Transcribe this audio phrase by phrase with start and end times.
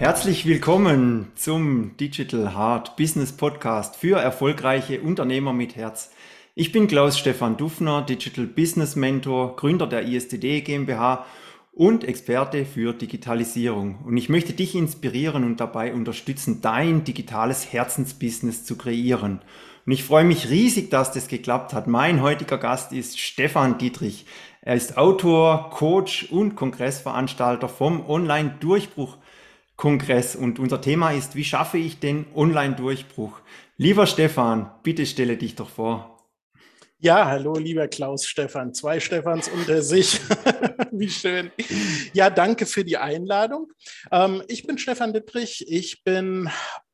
[0.00, 6.10] Herzlich willkommen zum Digital Hard Business Podcast für erfolgreiche Unternehmer mit Herz.
[6.54, 11.26] Ich bin Klaus Stefan Dufner, Digital Business Mentor, Gründer der ISTD GmbH
[11.72, 13.98] und Experte für Digitalisierung.
[14.06, 19.42] Und ich möchte dich inspirieren und dabei unterstützen, dein digitales Herzensbusiness zu kreieren.
[19.84, 21.88] Und ich freue mich riesig, dass das geklappt hat.
[21.88, 24.24] Mein heutiger Gast ist Stefan Dietrich.
[24.62, 29.18] Er ist Autor, Coach und Kongressveranstalter vom Online-Durchbruch
[29.80, 33.40] Kongress und unser Thema ist, wie schaffe ich den Online-Durchbruch?
[33.78, 36.18] Lieber Stefan, bitte stelle dich doch vor.
[36.98, 38.74] Ja, hallo, lieber Klaus Stefan.
[38.74, 40.20] Zwei Stefans unter sich.
[40.92, 41.50] Wie schön.
[42.12, 43.72] Ja, danke für die Einladung.
[44.12, 45.64] Ähm, ich bin Stefan Dittrich.
[45.66, 46.50] Ich bin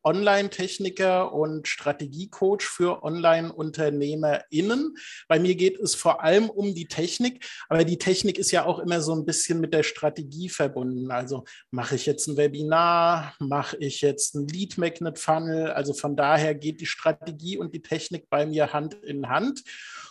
[0.07, 4.97] Online-Techniker und Strategiecoach für Online-UnternehmerInnen.
[5.27, 8.79] Bei mir geht es vor allem um die Technik, aber die Technik ist ja auch
[8.79, 11.11] immer so ein bisschen mit der Strategie verbunden.
[11.11, 15.73] Also mache ich jetzt ein Webinar, mache ich jetzt ein Lead Magnet Funnel.
[15.73, 19.65] Also von daher geht die Strategie und die Technik bei mir Hand in Hand.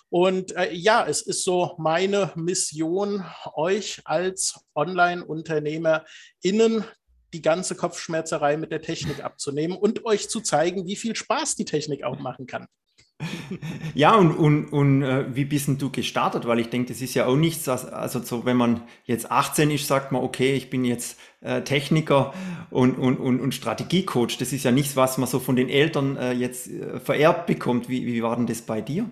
[0.09, 3.23] Und äh, ja, es ist so meine Mission,
[3.55, 6.85] euch als Online-UnternehmerInnen
[7.35, 11.65] die ganze Kopfschmerzerei mit der Technik abzunehmen und euch zu zeigen, wie viel Spaß die
[11.65, 12.67] Technik auch machen kann.
[13.93, 16.45] Ja, und, und, und äh, wie bist denn du gestartet?
[16.45, 19.87] Weil ich denke, das ist ja auch nichts, also so, wenn man jetzt 18 ist,
[19.87, 22.33] sagt man, okay, ich bin jetzt äh, Techniker
[22.71, 24.37] und, und, und, und Strategiecoach.
[24.39, 27.87] Das ist ja nichts, was man so von den Eltern äh, jetzt äh, vererbt bekommt.
[27.87, 29.09] Wie, wie war denn das bei dir?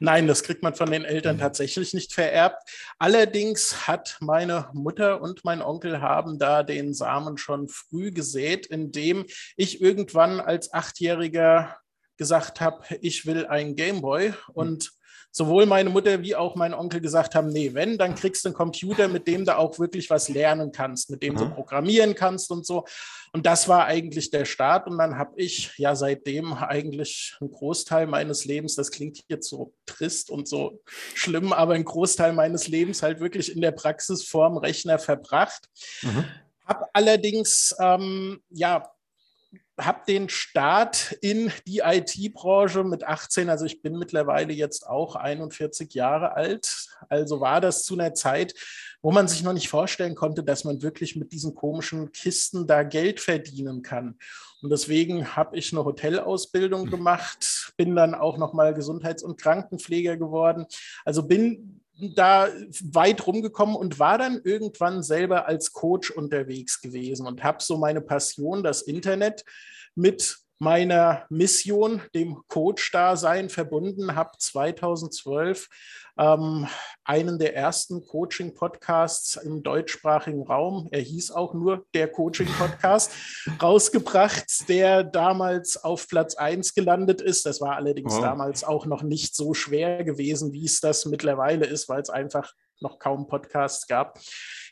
[0.00, 2.68] Nein, das kriegt man von den Eltern tatsächlich nicht vererbt.
[2.98, 9.24] Allerdings hat meine Mutter und mein Onkel haben da den Samen schon früh gesät, indem
[9.56, 11.76] ich irgendwann als Achtjähriger
[12.16, 14.92] gesagt habe, ich will ein Gameboy und
[15.36, 18.54] sowohl meine Mutter wie auch mein Onkel gesagt haben, nee, wenn, dann kriegst du einen
[18.54, 21.38] Computer, mit dem du auch wirklich was lernen kannst, mit dem mhm.
[21.38, 22.84] du programmieren kannst und so.
[23.32, 24.86] Und das war eigentlich der Start.
[24.86, 29.74] Und dann habe ich ja seitdem eigentlich einen Großteil meines Lebens, das klingt jetzt so
[29.86, 30.80] trist und so
[31.14, 35.68] schlimm, aber einen Großteil meines Lebens halt wirklich in der Praxis vorm Rechner verbracht.
[36.02, 36.24] Mhm.
[36.64, 38.93] Habe allerdings ähm, ja
[39.78, 45.94] habe den Start in die IT-Branche mit 18, also ich bin mittlerweile jetzt auch 41
[45.94, 46.88] Jahre alt.
[47.08, 48.54] Also war das zu einer Zeit,
[49.02, 52.84] wo man sich noch nicht vorstellen konnte, dass man wirklich mit diesen komischen Kisten da
[52.84, 54.16] Geld verdienen kann.
[54.62, 60.16] Und deswegen habe ich eine Hotelausbildung gemacht, bin dann auch noch mal Gesundheits- und Krankenpfleger
[60.16, 60.66] geworden.
[61.04, 62.48] Also bin da
[62.92, 68.00] weit rumgekommen und war dann irgendwann selber als Coach unterwegs gewesen und habe so meine
[68.00, 69.44] Passion, das Internet,
[69.94, 75.68] mit meiner Mission, dem Coach-Dasein verbunden, habe 2012
[76.16, 76.68] ähm,
[77.04, 83.12] einen der ersten Coaching-Podcasts im deutschsprachigen Raum, er hieß auch nur der Coaching-Podcast,
[83.62, 87.46] rausgebracht, der damals auf Platz 1 gelandet ist.
[87.46, 88.22] Das war allerdings wow.
[88.22, 92.52] damals auch noch nicht so schwer gewesen, wie es das mittlerweile ist, weil es einfach
[92.80, 94.18] noch kaum Podcasts gab.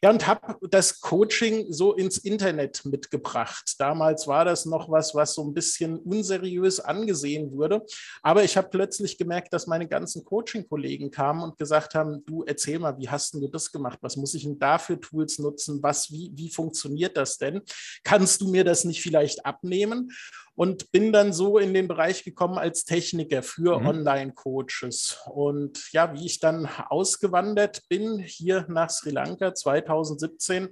[0.03, 3.75] Ja, und habe das Coaching so ins Internet mitgebracht.
[3.79, 7.85] Damals war das noch was, was so ein bisschen unseriös angesehen wurde.
[8.23, 12.79] Aber ich habe plötzlich gemerkt, dass meine ganzen Coaching-Kollegen kamen und gesagt haben, du erzähl
[12.79, 13.99] mal, wie hast du das gemacht?
[14.03, 15.83] Was muss ich denn da für Tools nutzen?
[15.83, 17.63] Was, wie, wie funktioniert das denn?
[18.03, 20.11] Kannst du mir das nicht vielleicht abnehmen?
[20.55, 23.87] Und bin dann so in den Bereich gekommen als Techniker für mhm.
[23.87, 25.19] Online-Coaches.
[25.33, 30.69] Und ja, wie ich dann ausgewandert bin hier nach Sri Lanka 2017,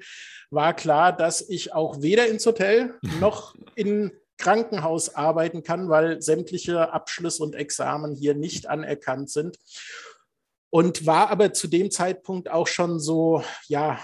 [0.50, 6.92] war klar, dass ich auch weder ins Hotel noch in Krankenhaus arbeiten kann, weil sämtliche
[6.92, 9.58] Abschlüsse und Examen hier nicht anerkannt sind.
[10.70, 13.98] Und war aber zu dem Zeitpunkt auch schon so, ja,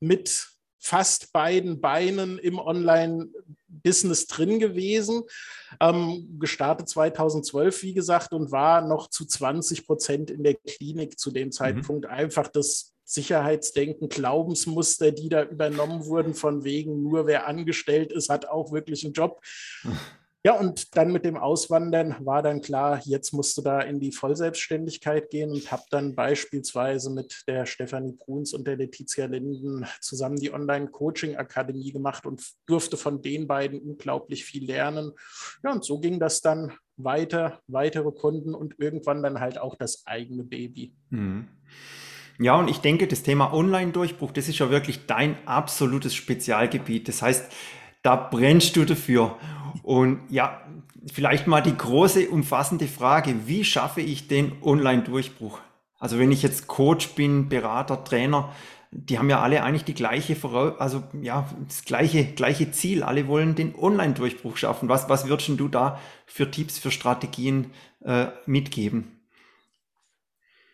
[0.00, 0.48] mit
[0.78, 5.22] fast beiden Beinen im Online-Business drin gewesen.
[5.80, 11.30] Ähm, gestartet 2012, wie gesagt, und war noch zu 20 Prozent in der Klinik zu
[11.30, 11.52] dem mhm.
[11.52, 12.06] Zeitpunkt.
[12.06, 12.10] Mhm.
[12.10, 18.46] Einfach das Sicherheitsdenken, Glaubensmuster, die da übernommen wurden, von wegen nur wer angestellt ist, hat
[18.46, 19.40] auch wirklich einen Job.
[20.48, 24.12] Ja, und dann mit dem Auswandern war dann klar, jetzt musst du da in die
[24.12, 30.36] Vollselbstständigkeit gehen und habe dann beispielsweise mit der Stefanie Bruns und der Letizia Linden zusammen
[30.36, 35.12] die Online-Coaching-Akademie gemacht und durfte von den beiden unglaublich viel lernen.
[35.62, 40.06] Ja, und so ging das dann weiter, weitere Kunden und irgendwann dann halt auch das
[40.06, 40.94] eigene Baby.
[41.10, 41.48] Mhm.
[42.38, 47.06] Ja, und ich denke, das Thema Online-Durchbruch, das ist ja wirklich dein absolutes Spezialgebiet.
[47.06, 47.52] Das heißt,
[48.02, 49.36] da brennst du dafür.
[49.82, 50.60] Und ja,
[51.12, 55.60] vielleicht mal die große, umfassende Frage, wie schaffe ich den Online-Durchbruch?
[55.98, 58.52] Also wenn ich jetzt Coach bin, Berater, Trainer,
[58.90, 60.36] die haben ja alle eigentlich die gleiche
[60.78, 63.02] also ja, das gleiche, gleiche Ziel.
[63.02, 64.88] Alle wollen den Online-Durchbruch schaffen.
[64.88, 67.70] Was, was würdest du da für Tipps, für Strategien
[68.02, 69.17] äh, mitgeben?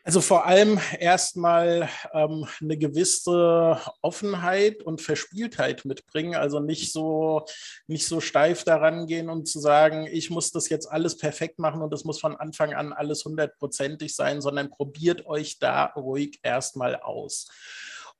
[0.06, 6.34] Also vor allem erstmal ähm, eine gewisse Offenheit und Verspieltheit mitbringen.
[6.34, 7.46] Also nicht so,
[7.86, 11.80] nicht so steif daran gehen und zu sagen, ich muss das jetzt alles perfekt machen
[11.80, 16.96] und es muss von Anfang an alles hundertprozentig sein, sondern probiert euch da ruhig erstmal
[16.96, 17.48] aus.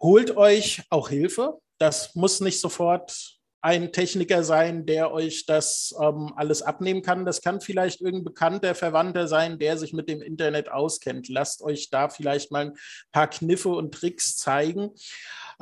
[0.01, 1.59] Holt euch auch Hilfe.
[1.77, 7.25] Das muss nicht sofort ein Techniker sein, der euch das ähm, alles abnehmen kann.
[7.25, 11.31] Das kann vielleicht irgendein bekannter Verwandter sein, der sich mit dem Internet auskennt.
[11.31, 12.77] Lasst euch da vielleicht mal ein
[13.11, 14.91] paar Kniffe und Tricks zeigen.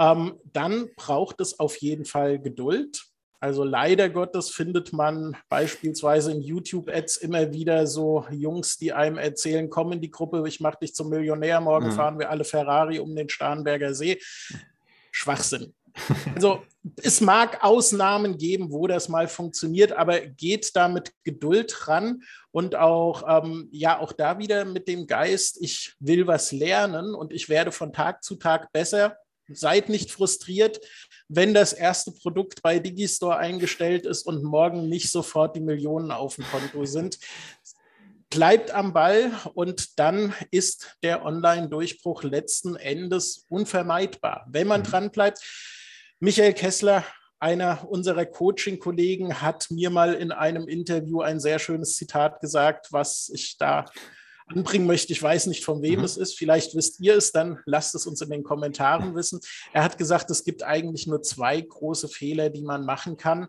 [0.01, 3.05] Ähm, dann braucht es auf jeden Fall Geduld.
[3.39, 9.71] Also leider Gottes findet man beispielsweise in YouTube-Ads immer wieder so Jungs, die einem erzählen,
[9.71, 11.93] komm in die Gruppe, ich mache dich zum Millionär, morgen mhm.
[11.93, 14.19] fahren wir alle Ferrari um den Starnberger See.
[15.13, 15.73] Schwachsinn.
[16.35, 16.63] Also
[17.03, 22.75] es mag Ausnahmen geben, wo das mal funktioniert, aber geht da mit Geduld ran und
[22.75, 27.49] auch, ähm, ja, auch da wieder mit dem Geist, ich will was lernen und ich
[27.49, 29.17] werde von Tag zu Tag besser.
[29.49, 30.81] Seid nicht frustriert,
[31.29, 36.37] wenn das erste Produkt bei Digistore eingestellt ist und morgen nicht sofort die Millionen auf
[36.37, 37.19] dem Konto sind
[38.33, 44.85] bleibt am Ball und dann ist der Online-Durchbruch letzten Endes unvermeidbar, wenn man mhm.
[44.85, 45.41] dran bleibt.
[46.25, 47.05] Michael Kessler,
[47.41, 53.29] einer unserer Coaching-Kollegen, hat mir mal in einem Interview ein sehr schönes Zitat gesagt, was
[53.35, 53.87] ich da
[54.47, 55.13] anbringen möchte.
[55.13, 56.05] Ich weiß nicht, von wem mhm.
[56.05, 56.39] es ist.
[56.39, 59.41] Vielleicht wisst ihr es, dann lasst es uns in den Kommentaren wissen.
[59.73, 63.49] Er hat gesagt, es gibt eigentlich nur zwei große Fehler, die man machen kann.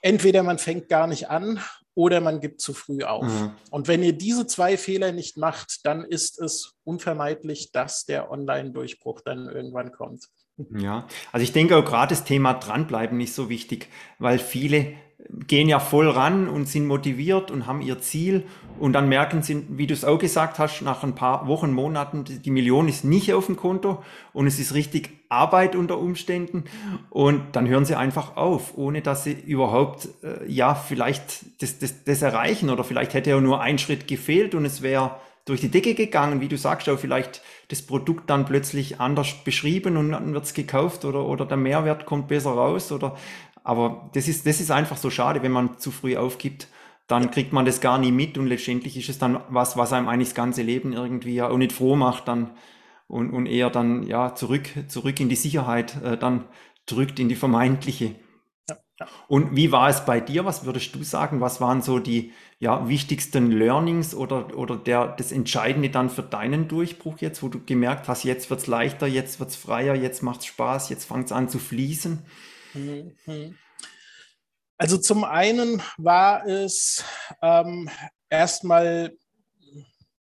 [0.00, 3.26] Entweder man fängt gar nicht an oder man gibt zu früh auf.
[3.26, 3.56] Mhm.
[3.70, 9.20] Und wenn ihr diese zwei Fehler nicht macht, dann ist es unvermeidlich, dass der Online-Durchbruch
[9.20, 10.30] dann irgendwann kommt.
[10.56, 13.88] Ja, also ich denke auch gerade das Thema dranbleiben ist so wichtig,
[14.20, 14.94] weil viele
[15.46, 18.44] gehen ja voll ran und sind motiviert und haben ihr Ziel
[18.78, 22.24] und dann merken sie, wie du es auch gesagt hast, nach ein paar Wochen, Monaten,
[22.24, 24.02] die Million ist nicht auf dem Konto
[24.32, 26.64] und es ist richtig Arbeit unter Umständen
[27.10, 32.04] und dann hören sie einfach auf, ohne dass sie überhaupt, äh, ja, vielleicht das, das,
[32.04, 35.70] das erreichen oder vielleicht hätte ja nur ein Schritt gefehlt und es wäre durch die
[35.70, 40.32] Decke gegangen, wie du sagst, auch vielleicht das Produkt dann plötzlich anders beschrieben und dann
[40.32, 43.16] wird es gekauft oder, oder der Mehrwert kommt besser raus oder
[43.62, 46.68] aber das ist, das ist einfach so schade, wenn man zu früh aufgibt,
[47.06, 50.08] dann kriegt man das gar nie mit und letztendlich ist es dann was, was einem
[50.08, 52.50] eigentlich das ganze Leben irgendwie ja auch nicht froh macht dann
[53.08, 56.44] und, und eher dann ja zurück, zurück in die Sicherheit äh, dann
[56.86, 58.16] drückt, in die vermeintliche.
[59.28, 60.44] Und wie war es bei dir?
[60.44, 61.40] Was würdest du sagen?
[61.40, 62.32] Was waren so die
[62.64, 67.62] ja, wichtigsten Learnings oder, oder der, das Entscheidende dann für deinen Durchbruch jetzt, wo du
[67.62, 71.04] gemerkt hast, jetzt wird es leichter, jetzt wird es freier, jetzt macht es Spaß, jetzt
[71.04, 72.24] fängt es an zu fließen?
[72.72, 73.58] Mhm.
[74.78, 77.04] Also zum einen war es
[77.42, 77.90] ähm,
[78.30, 79.14] erstmal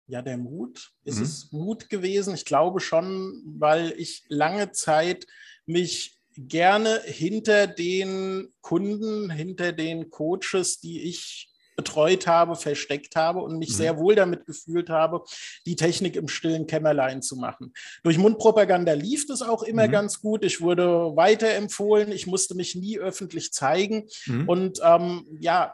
[0.06, 0.92] ja der Mut.
[1.02, 1.24] Ist mhm.
[1.24, 2.34] es Mut gewesen?
[2.34, 5.26] Ich glaube schon, weil ich lange Zeit
[5.66, 11.47] mich gerne hinter den Kunden, hinter den Coaches, die ich
[11.78, 13.74] betreut habe, versteckt habe und mich mhm.
[13.74, 15.22] sehr wohl damit gefühlt habe,
[15.64, 17.72] die Technik im stillen Kämmerlein zu machen.
[18.02, 19.92] Durch Mundpropaganda lief das auch immer mhm.
[19.92, 20.44] ganz gut.
[20.44, 22.10] Ich wurde weiterempfohlen.
[22.10, 24.08] Ich musste mich nie öffentlich zeigen.
[24.26, 24.48] Mhm.
[24.48, 25.72] Und ähm, ja,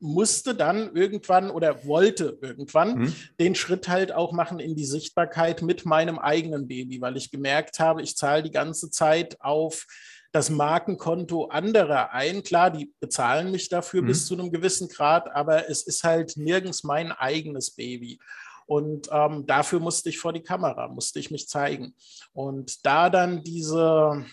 [0.00, 3.14] musste dann irgendwann oder wollte irgendwann mhm.
[3.40, 7.80] den Schritt halt auch machen in die Sichtbarkeit mit meinem eigenen Baby, weil ich gemerkt
[7.80, 9.86] habe, ich zahle die ganze Zeit auf
[10.32, 12.42] das Markenkonto anderer ein.
[12.42, 14.06] Klar, die bezahlen mich dafür mhm.
[14.06, 18.18] bis zu einem gewissen Grad, aber es ist halt nirgends mein eigenes Baby.
[18.66, 21.94] Und ähm, dafür musste ich vor die Kamera, musste ich mich zeigen.
[22.34, 24.26] Und da dann diese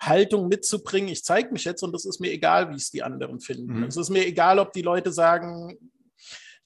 [0.00, 3.38] Haltung mitzubringen, ich zeige mich jetzt und es ist mir egal, wie es die anderen
[3.38, 3.78] finden.
[3.78, 3.84] Mhm.
[3.84, 5.78] Es ist mir egal, ob die Leute sagen,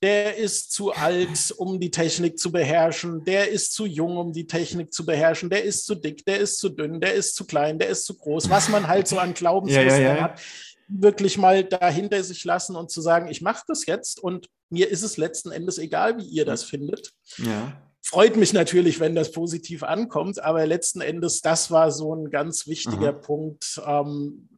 [0.03, 4.47] der ist zu alt, um die Technik zu beherrschen, der ist zu jung, um die
[4.47, 7.79] Technik zu beherrschen, der ist zu dick, der ist zu dünn, der ist zu klein,
[7.79, 10.23] der ist zu groß, was man halt so an Glaubensmustern ja, ja, ja.
[10.23, 10.41] hat,
[10.89, 15.03] wirklich mal dahinter sich lassen und zu sagen, ich mache das jetzt und mir ist
[15.03, 17.13] es letzten Endes egal, wie ihr das findet.
[17.39, 17.81] Ja.
[18.03, 22.67] Freut mich natürlich, wenn das positiv ankommt, aber letzten Endes, das war so ein ganz
[22.67, 23.21] wichtiger mhm.
[23.21, 24.49] Punkt, ähm,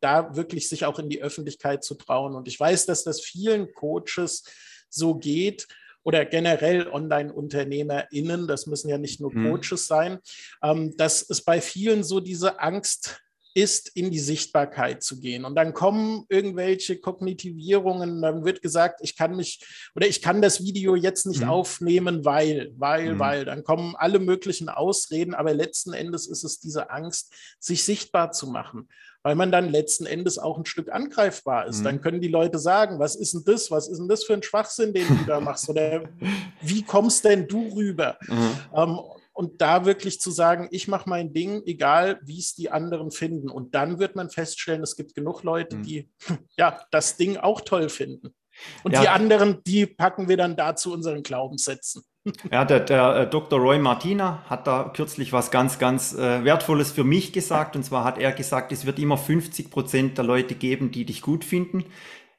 [0.00, 2.34] da wirklich sich auch in die Öffentlichkeit zu trauen.
[2.34, 4.42] Und ich weiß, dass das vielen Coaches
[4.88, 5.66] so geht
[6.02, 9.50] oder generell Online-UnternehmerInnen, das müssen ja nicht nur mhm.
[9.50, 10.18] Coaches sein,
[10.62, 13.20] ähm, dass es bei vielen so diese Angst
[13.56, 15.46] ist, in die Sichtbarkeit zu gehen.
[15.46, 20.62] Und dann kommen irgendwelche Kognitivierungen, dann wird gesagt, ich kann mich oder ich kann das
[20.62, 21.48] Video jetzt nicht mhm.
[21.48, 23.18] aufnehmen, weil, weil, mhm.
[23.18, 23.44] weil.
[23.46, 28.46] Dann kommen alle möglichen Ausreden, aber letzten Endes ist es diese Angst, sich sichtbar zu
[28.46, 28.88] machen
[29.22, 31.80] weil man dann letzten Endes auch ein Stück angreifbar ist.
[31.80, 31.84] Mhm.
[31.84, 33.72] Dann können die Leute sagen, was ist denn das?
[33.72, 35.68] Was ist denn das für ein Schwachsinn, den du da machst?
[35.68, 36.04] Oder
[36.62, 38.18] wie kommst denn du rüber?
[38.28, 38.50] Mhm.
[38.72, 39.00] Ähm,
[39.36, 43.50] und da wirklich zu sagen, ich mache mein Ding, egal wie es die anderen finden.
[43.50, 45.82] Und dann wird man feststellen, es gibt genug Leute, mhm.
[45.82, 46.10] die
[46.56, 48.34] ja das Ding auch toll finden.
[48.82, 49.02] Und ja.
[49.02, 52.02] die anderen, die packen wir dann da zu unseren Glaubenssätzen.
[52.50, 53.60] Ja, der, der äh, Dr.
[53.60, 57.76] Roy Martina hat da kürzlich was ganz, ganz äh, Wertvolles für mich gesagt.
[57.76, 61.22] Und zwar hat er gesagt, es wird immer 50 Prozent der Leute geben, die dich
[61.22, 61.84] gut finden.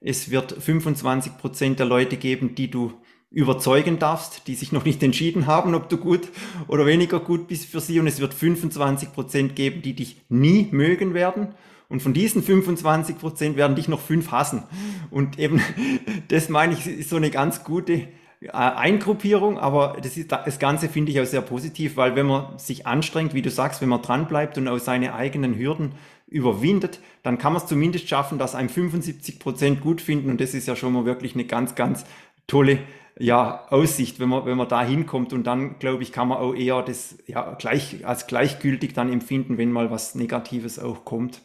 [0.02, 5.04] Es wird 25 Prozent der Leute geben, die du überzeugen darfst, die sich noch nicht
[5.04, 6.30] entschieden haben, ob du gut
[6.68, 8.00] oder weniger gut bist für sie.
[8.00, 11.50] Und es wird 25 Prozent geben, die dich nie mögen werden.
[11.90, 14.64] Und von diesen 25 Prozent werden dich noch fünf hassen.
[15.10, 15.62] Und eben,
[16.30, 18.08] das meine ich, ist so eine ganz gute
[18.42, 22.60] äh, Eingruppierung, aber das, ist, das Ganze finde ich auch sehr positiv, weil wenn man
[22.60, 25.94] sich anstrengt, wie du sagst, wenn man dranbleibt und auch seine eigenen Hürden
[26.28, 30.54] überwindet, dann kann man es zumindest schaffen, dass einem 75 Prozent gut finden und das
[30.54, 32.06] ist ja schon mal wirklich eine ganz, ganz
[32.48, 32.80] tolle
[33.20, 35.34] ja, Aussicht, wenn man, wenn man da hinkommt.
[35.34, 39.58] Und dann, glaube ich, kann man auch eher das ja, gleich, als gleichgültig dann empfinden,
[39.58, 41.42] wenn mal was Negatives auch kommt.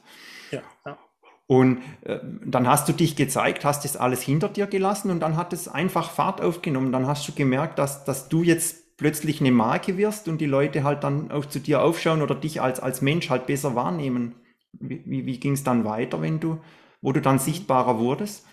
[0.50, 0.98] Ja, ja.
[1.46, 5.36] Und äh, dann hast du dich gezeigt, hast das alles hinter dir gelassen und dann
[5.36, 6.92] hat es einfach Fahrt aufgenommen.
[6.92, 10.84] Dann hast du gemerkt, dass, dass du jetzt plötzlich eine Marke wirst und die Leute
[10.84, 14.36] halt dann auch zu dir aufschauen oder dich als, als Mensch halt besser wahrnehmen.
[14.72, 16.58] Wie, wie, wie ging es dann weiter, wenn du,
[17.02, 18.46] wo du dann sichtbarer wurdest?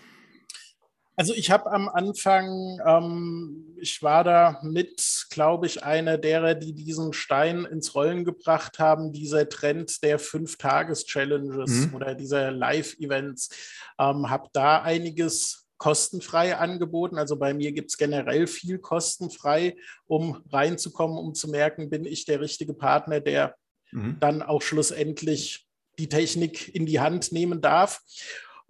[1.20, 6.72] Also ich habe am Anfang, ähm, ich war da mit, glaube ich, einer derer, die
[6.72, 11.94] diesen Stein ins Rollen gebracht haben, dieser Trend der Fünf-Tages-Challenges mhm.
[11.94, 13.50] oder dieser Live-Events.
[13.98, 17.18] Ähm, habe da einiges kostenfrei angeboten.
[17.18, 22.24] Also bei mir gibt es generell viel kostenfrei, um reinzukommen, um zu merken, bin ich
[22.24, 23.56] der richtige Partner, der
[23.92, 24.16] mhm.
[24.20, 25.66] dann auch schlussendlich
[25.98, 28.00] die Technik in die Hand nehmen darf.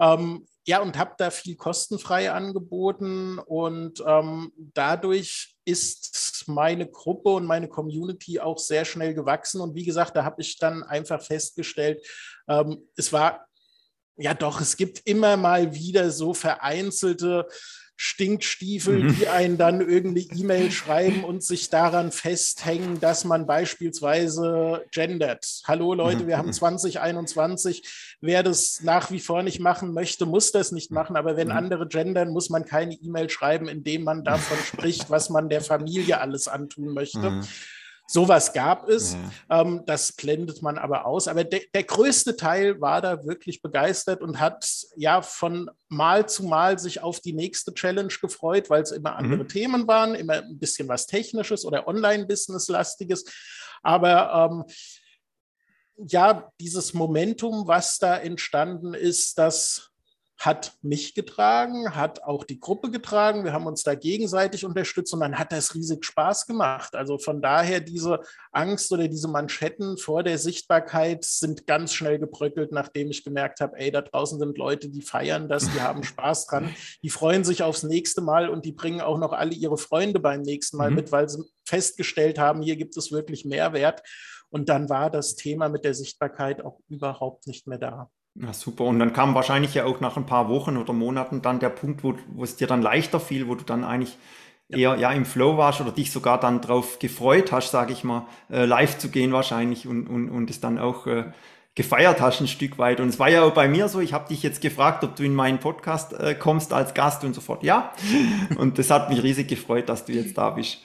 [0.01, 7.45] Ähm, ja, und habe da viel kostenfrei angeboten und ähm, dadurch ist meine Gruppe und
[7.45, 9.61] meine Community auch sehr schnell gewachsen.
[9.61, 12.07] Und wie gesagt, da habe ich dann einfach festgestellt,
[12.49, 13.49] ähm, es war
[14.17, 17.49] ja doch, es gibt immer mal wieder so vereinzelte
[18.03, 19.17] Stinkstiefel, mhm.
[19.17, 25.61] die einen dann irgendeine E-Mail schreiben und sich daran festhängen, dass man beispielsweise gendert.
[25.65, 26.29] Hallo Leute, mhm.
[26.29, 28.17] wir haben 2021.
[28.23, 31.15] Wer das nach wie vor nicht machen möchte, muss das nicht machen.
[31.15, 31.57] Aber wenn mhm.
[31.57, 36.23] andere gendern, muss man keine E-Mail schreiben, indem man davon spricht, was man der Familie
[36.23, 37.43] alles antun möchte.
[38.11, 38.13] Mhm.
[38.13, 39.15] Sowas gab es,
[39.49, 39.63] ja.
[39.63, 41.29] ähm, das blendet man aber aus.
[41.29, 46.45] Aber de der größte Teil war da wirklich begeistert und hat ja von Mal zu
[46.45, 49.49] Mal sich auf die nächste Challenge gefreut, weil es immer andere mhm.
[49.49, 53.25] Themen waren, immer ein bisschen was Technisches oder Online-Business-lastiges.
[53.83, 54.65] Aber ähm,
[55.97, 59.90] ja, dieses Momentum, was da entstanden ist, das
[60.41, 63.45] hat mich getragen, hat auch die Gruppe getragen.
[63.45, 66.95] Wir haben uns da gegenseitig unterstützt und dann hat das riesig Spaß gemacht.
[66.95, 68.21] Also von daher diese
[68.51, 73.79] Angst oder diese Manschetten vor der Sichtbarkeit sind ganz schnell gebröckelt, nachdem ich gemerkt habe,
[73.79, 77.63] ey, da draußen sind Leute, die feiern das, die haben Spaß dran, die freuen sich
[77.63, 80.97] aufs nächste Mal und die bringen auch noch alle ihre Freunde beim nächsten Mal mhm.
[80.97, 84.03] mit, weil sie festgestellt haben, hier gibt es wirklich Mehrwert.
[84.49, 88.11] Und dann war das Thema mit der Sichtbarkeit auch überhaupt nicht mehr da.
[88.35, 88.85] Ja, super.
[88.85, 92.05] Und dann kam wahrscheinlich ja auch nach ein paar Wochen oder Monaten dann der Punkt,
[92.05, 94.17] wo, wo es dir dann leichter fiel, wo du dann eigentlich
[94.69, 98.27] eher ja, im Flow warst oder dich sogar dann drauf gefreut hast, sage ich mal,
[98.51, 101.25] äh, live zu gehen wahrscheinlich und, und, und es dann auch äh,
[101.75, 103.01] gefeiert hast ein Stück weit.
[103.01, 105.25] Und es war ja auch bei mir so, ich habe dich jetzt gefragt, ob du
[105.25, 107.93] in meinen Podcast äh, kommst als Gast und sofort ja.
[108.59, 110.79] Und das hat mich riesig gefreut, dass du jetzt da bist.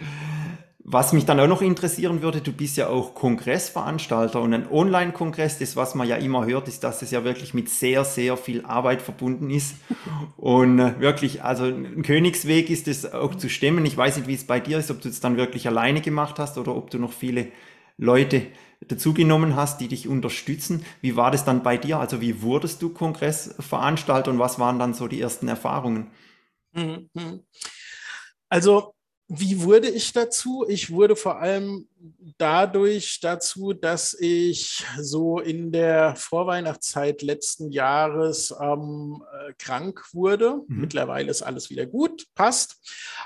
[0.87, 5.57] Was mich dann auch noch interessieren würde, du bist ja auch Kongressveranstalter und ein Online-Kongress,
[5.57, 8.63] das was man ja immer hört, ist, dass es ja wirklich mit sehr, sehr viel
[8.65, 9.77] Arbeit verbunden ist.
[10.37, 13.83] Und äh, wirklich, also ein Königsweg ist es auch zu stemmen.
[13.85, 16.37] Ich weiß nicht, wie es bei dir ist, ob du es dann wirklich alleine gemacht
[16.37, 17.47] hast oder ob du noch viele
[17.97, 18.43] Leute
[18.87, 20.85] dazugenommen hast, die dich unterstützen.
[21.01, 21.99] Wie war das dann bei dir?
[21.99, 26.11] Also wie wurdest du Kongressveranstalter und was waren dann so die ersten Erfahrungen?
[26.73, 27.09] Mhm.
[28.49, 28.94] Also
[29.27, 30.65] wie wurde ich dazu?
[30.67, 31.87] Ich wurde vor allem
[32.37, 40.61] dadurch dazu, dass ich so in der Vorweihnachtszeit letzten Jahres ähm, äh, krank wurde.
[40.67, 40.81] Mhm.
[40.81, 42.77] Mittlerweile ist alles wieder gut, passt.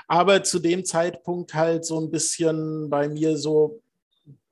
[0.08, 3.82] Aber zu dem Zeitpunkt halt so ein bisschen bei mir so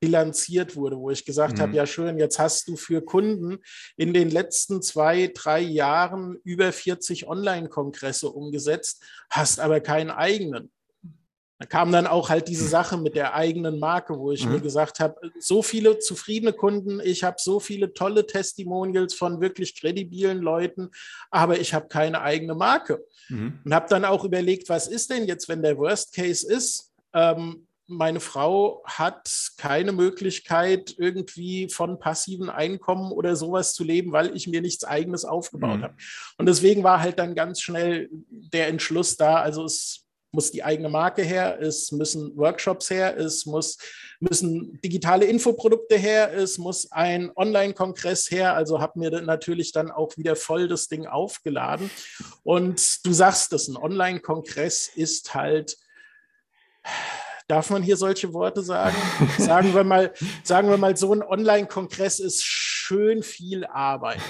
[0.00, 1.62] bilanziert wurde, wo ich gesagt mhm.
[1.62, 3.59] habe, ja schön, jetzt hast du für Kunden
[3.97, 10.71] in den letzten zwei, drei Jahren über 40 Online-Kongresse umgesetzt, hast aber keinen eigenen.
[11.59, 14.53] Da kam dann auch halt diese Sache mit der eigenen Marke, wo ich mhm.
[14.53, 19.79] mir gesagt habe, so viele zufriedene Kunden, ich habe so viele tolle Testimonials von wirklich
[19.79, 20.91] kredibilen Leuten,
[21.31, 23.05] aber ich habe keine eigene Marke.
[23.29, 23.59] Mhm.
[23.65, 26.93] Und habe dann auch überlegt, was ist denn jetzt, wenn der Worst Case ist?
[27.12, 34.37] Ähm, meine Frau hat keine Möglichkeit, irgendwie von passiven Einkommen oder sowas zu leben, weil
[34.37, 35.83] ich mir nichts eigenes aufgebaut mhm.
[35.83, 35.95] habe.
[36.37, 40.89] Und deswegen war halt dann ganz schnell der Entschluss da, also es muss die eigene
[40.89, 43.79] Marke her, es müssen Workshops her, es muss,
[44.21, 48.55] müssen digitale Infoprodukte her, es muss ein Online-Kongress her.
[48.55, 51.91] Also habe mir natürlich dann auch wieder voll das Ding aufgeladen.
[52.43, 55.79] Und du sagst es, ein Online-Kongress ist halt
[57.49, 58.97] Darf man hier solche Worte sagen?
[59.39, 60.13] sagen wir mal,
[60.45, 62.45] sagen wir mal, so ein Online-Kongress ist
[62.88, 64.21] schön viel Arbeit.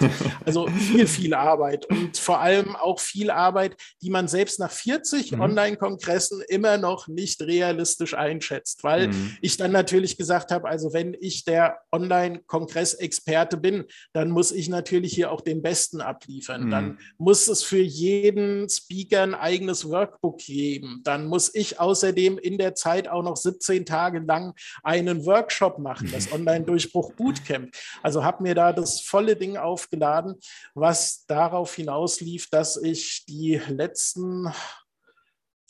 [0.44, 5.32] Also viel, viel Arbeit und vor allem auch viel Arbeit, die man selbst nach 40
[5.32, 5.40] mhm.
[5.40, 9.36] Online-Kongressen immer noch nicht realistisch einschätzt, weil mhm.
[9.40, 15.14] ich dann natürlich gesagt habe, also wenn ich der Online-Kongress-Experte bin, dann muss ich natürlich
[15.14, 16.64] hier auch den Besten abliefern.
[16.64, 16.70] Mhm.
[16.70, 21.02] Dann muss es für jeden Speaker ein eigenes Workbook geben.
[21.04, 26.10] Dann muss ich außerdem in der Zeit auch noch 17 Tage lang einen Workshop machen,
[26.10, 27.70] das Online-Durchbruch Bootcamp.
[28.02, 30.36] Also habe mir mir da das volle Ding aufgeladen,
[30.74, 34.52] was darauf hinauslief, dass ich die letzten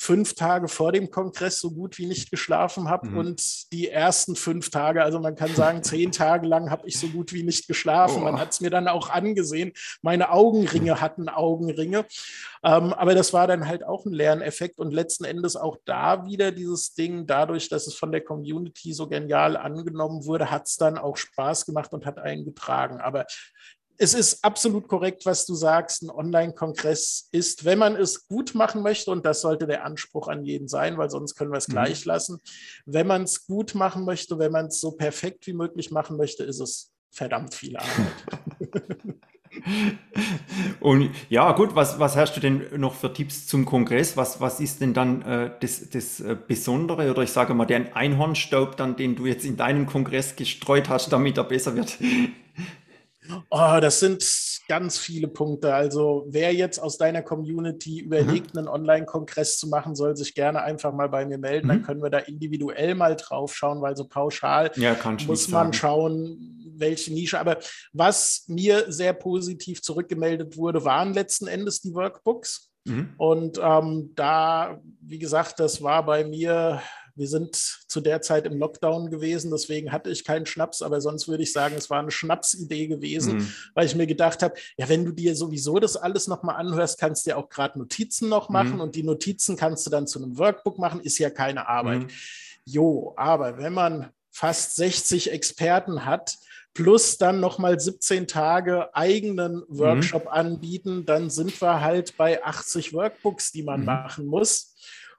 [0.01, 3.19] fünf Tage vor dem Kongress so gut wie nicht geschlafen habe mhm.
[3.19, 7.09] und die ersten fünf Tage, also man kann sagen, zehn Tage lang habe ich so
[7.09, 8.23] gut wie nicht geschlafen.
[8.23, 8.25] Oh.
[8.25, 9.73] Man hat es mir dann auch angesehen.
[10.01, 12.07] Meine Augenringe hatten Augenringe.
[12.63, 16.53] Ähm, aber das war dann halt auch ein Lerneffekt und letzten Endes auch da wieder
[16.53, 20.97] dieses Ding, dadurch, dass es von der Community so genial angenommen wurde, hat es dann
[20.97, 23.01] auch Spaß gemacht und hat einen getragen.
[23.01, 23.27] Aber
[23.99, 26.03] es ist absolut korrekt, was du sagst.
[26.03, 30.45] Ein Online-Kongress ist, wenn man es gut machen möchte, und das sollte der Anspruch an
[30.45, 31.73] jeden sein, weil sonst können wir es mhm.
[31.73, 32.41] gleich lassen.
[32.87, 36.45] Wenn man es gut machen möchte, wenn man es so perfekt wie möglich machen möchte,
[36.45, 39.19] ist es verdammt viel Arbeit.
[40.81, 44.17] Und ja, gut, was, was hast du denn noch für Tipps zum Kongress?
[44.17, 47.97] Was, was ist denn dann äh, das, das äh, Besondere oder ich sage mal, der
[47.97, 51.99] Einhornstaub dann, den du jetzt in deinen Kongress gestreut hast, damit er besser wird?
[53.51, 54.25] Oh, das sind
[54.69, 55.75] ganz viele Punkte.
[55.75, 58.61] Also wer jetzt aus deiner Community überlegt, mhm.
[58.61, 61.67] einen Online-Kongress zu machen, soll sich gerne einfach mal bei mir melden.
[61.67, 61.71] Mhm.
[61.71, 65.73] Dann können wir da individuell mal drauf schauen, weil so pauschal ja, muss man sagen.
[65.73, 67.39] schauen, welche Nische.
[67.39, 67.59] Aber
[67.93, 72.71] was mir sehr positiv zurückgemeldet wurde, waren letzten Endes die Workbooks.
[72.85, 73.15] Mhm.
[73.17, 76.81] Und ähm, da, wie gesagt, das war bei mir
[77.19, 81.29] wir sind zu der Zeit im Lockdown gewesen, deswegen hatte ich keinen Schnaps, aber sonst
[81.29, 83.53] würde ich sagen, es war eine Schnapsidee gewesen, mhm.
[83.75, 87.27] weil ich mir gedacht habe, ja, wenn du dir sowieso das alles nochmal anhörst, kannst
[87.27, 88.81] du ja auch gerade Notizen noch machen mhm.
[88.81, 92.03] und die Notizen kannst du dann zu einem Workbook machen, ist ja keine Arbeit.
[92.03, 92.09] Mhm.
[92.65, 96.39] Jo, aber wenn man fast 60 Experten hat,
[96.75, 99.79] plus dann nochmal 17 Tage eigenen mhm.
[99.79, 100.31] Workshop mhm.
[100.31, 103.87] anbieten, dann sind wir halt bei 80 Workbooks, die man mhm.
[103.87, 104.77] machen muss.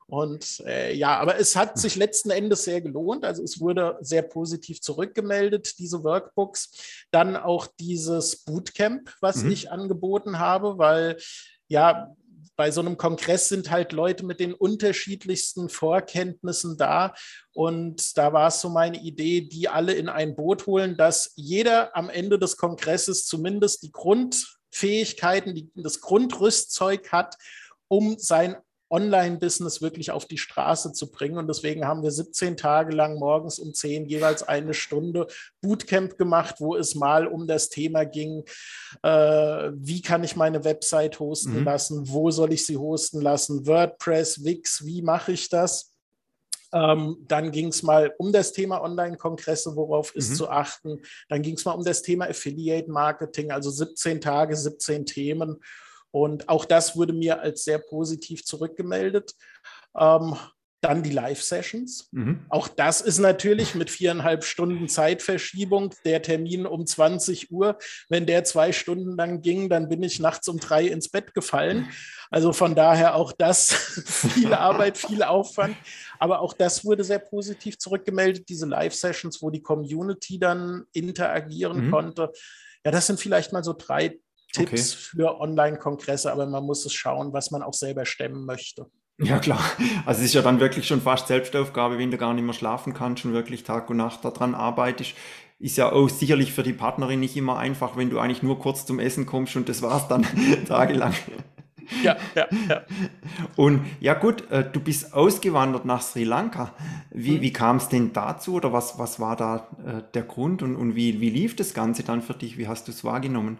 [0.09, 3.23] Und äh, ja, aber es hat sich letzten Endes sehr gelohnt.
[3.23, 7.05] Also es wurde sehr positiv zurückgemeldet, diese Workbooks.
[7.11, 9.51] Dann auch dieses Bootcamp, was mhm.
[9.51, 11.17] ich angeboten habe, weil
[11.67, 12.15] ja,
[12.55, 17.13] bei so einem Kongress sind halt Leute mit den unterschiedlichsten Vorkenntnissen da.
[17.53, 21.95] Und da war es so meine Idee, die alle in ein Boot holen, dass jeder
[21.95, 27.37] am Ende des Kongresses zumindest die Grundfähigkeiten, die, das Grundrüstzeug hat,
[27.87, 28.57] um sein
[28.89, 31.37] Online-Business wirklich auf die Straße zu bringen.
[31.37, 35.27] Und deswegen haben wir 17 Tage lang morgens um 10 jeweils eine Stunde
[35.61, 38.43] Bootcamp gemacht, wo es mal um das Thema ging,
[39.03, 39.09] äh,
[39.73, 41.65] wie kann ich meine Website hosten mhm.
[41.65, 45.93] lassen, wo soll ich sie hosten lassen, WordPress, Wix, wie mache ich das?
[46.71, 50.35] Ähm, dann ging es mal um das Thema Online-Kongresse, worauf ist mhm.
[50.35, 51.01] zu achten.
[51.27, 55.59] Dann ging es mal um das Thema Affiliate-Marketing, also 17 Tage, 17 Themen.
[56.11, 59.35] Und auch das wurde mir als sehr positiv zurückgemeldet.
[59.97, 60.35] Ähm,
[60.81, 62.07] dann die Live-Sessions.
[62.11, 62.45] Mhm.
[62.49, 65.93] Auch das ist natürlich mit viereinhalb Stunden Zeitverschiebung.
[66.05, 70.47] Der Termin um 20 Uhr, wenn der zwei Stunden lang ging, dann bin ich nachts
[70.47, 71.89] um drei ins Bett gefallen.
[72.31, 73.73] Also von daher auch das
[74.33, 75.75] viel Arbeit, viel Aufwand.
[76.17, 81.91] Aber auch das wurde sehr positiv zurückgemeldet, diese Live-Sessions, wo die Community dann interagieren mhm.
[81.91, 82.31] konnte.
[82.85, 84.19] Ja, das sind vielleicht mal so drei
[84.53, 85.21] Tipps okay.
[85.21, 88.87] für Online-Kongresse, aber man muss es schauen, was man auch selber stemmen möchte.
[89.21, 89.59] Ja, klar.
[90.05, 92.93] Also es ist ja dann wirklich schon fast Selbstaufgabe, wenn du gar nicht mehr schlafen
[92.93, 95.13] kannst und wirklich Tag und Nacht daran arbeitest.
[95.59, 98.85] Ist ja auch sicherlich für die Partnerin nicht immer einfach, wenn du eigentlich nur kurz
[98.85, 100.25] zum Essen kommst und das war's dann
[100.67, 101.13] tagelang.
[102.01, 102.81] Ja, ja, ja.
[103.55, 106.73] Und ja gut, äh, du bist ausgewandert nach Sri Lanka.
[107.11, 107.41] Wie, Mhm.
[107.41, 110.95] wie kam es denn dazu oder was, was war da äh, der Grund und, und
[110.95, 112.57] wie, wie lief das Ganze dann für dich?
[112.57, 113.57] Wie hast du es wahrgenommen?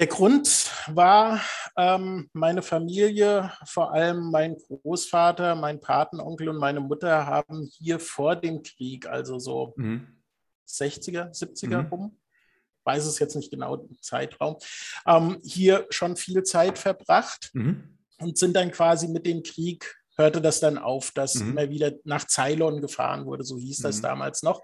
[0.00, 1.42] Der Grund war
[1.76, 8.34] ähm, meine Familie, vor allem mein Großvater, mein Patenonkel und meine Mutter haben hier vor
[8.34, 10.22] dem Krieg, also so Mhm.
[10.66, 11.88] 60er, 70er Mhm.
[11.88, 12.18] rum,
[12.84, 14.56] weiß es jetzt nicht genau den Zeitraum,
[15.06, 17.98] ähm, hier schon viel Zeit verbracht Mhm.
[18.20, 21.50] und sind dann quasi mit dem Krieg, hörte das dann auf, dass Mhm.
[21.50, 24.02] immer wieder nach Ceylon gefahren wurde, so hieß das Mhm.
[24.02, 24.62] damals noch.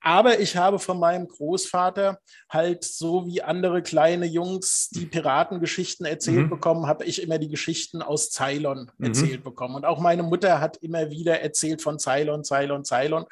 [0.00, 6.46] Aber ich habe von meinem Großvater halt so wie andere kleine Jungs die Piratengeschichten erzählt
[6.46, 6.50] Mhm.
[6.50, 9.06] bekommen, habe ich immer die Geschichten aus Ceylon Mhm.
[9.06, 9.74] erzählt bekommen.
[9.76, 13.24] Und auch meine Mutter hat immer wieder erzählt von Ceylon, Ceylon, Ceylon.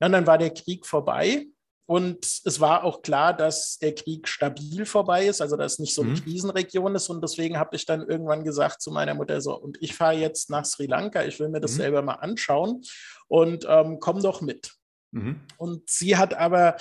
[0.00, 1.46] Ja, und dann war der Krieg vorbei.
[1.86, 5.94] Und es war auch klar, dass der Krieg stabil vorbei ist, also dass es nicht
[5.94, 6.22] so eine Mhm.
[6.24, 7.08] Krisenregion ist.
[7.08, 10.50] Und deswegen habe ich dann irgendwann gesagt zu meiner Mutter so, und ich fahre jetzt
[10.50, 11.76] nach Sri Lanka, ich will mir das Mhm.
[11.76, 12.82] selber mal anschauen
[13.28, 14.72] und ähm, komm doch mit.
[15.12, 15.40] Mhm.
[15.58, 16.76] Und sie hat aber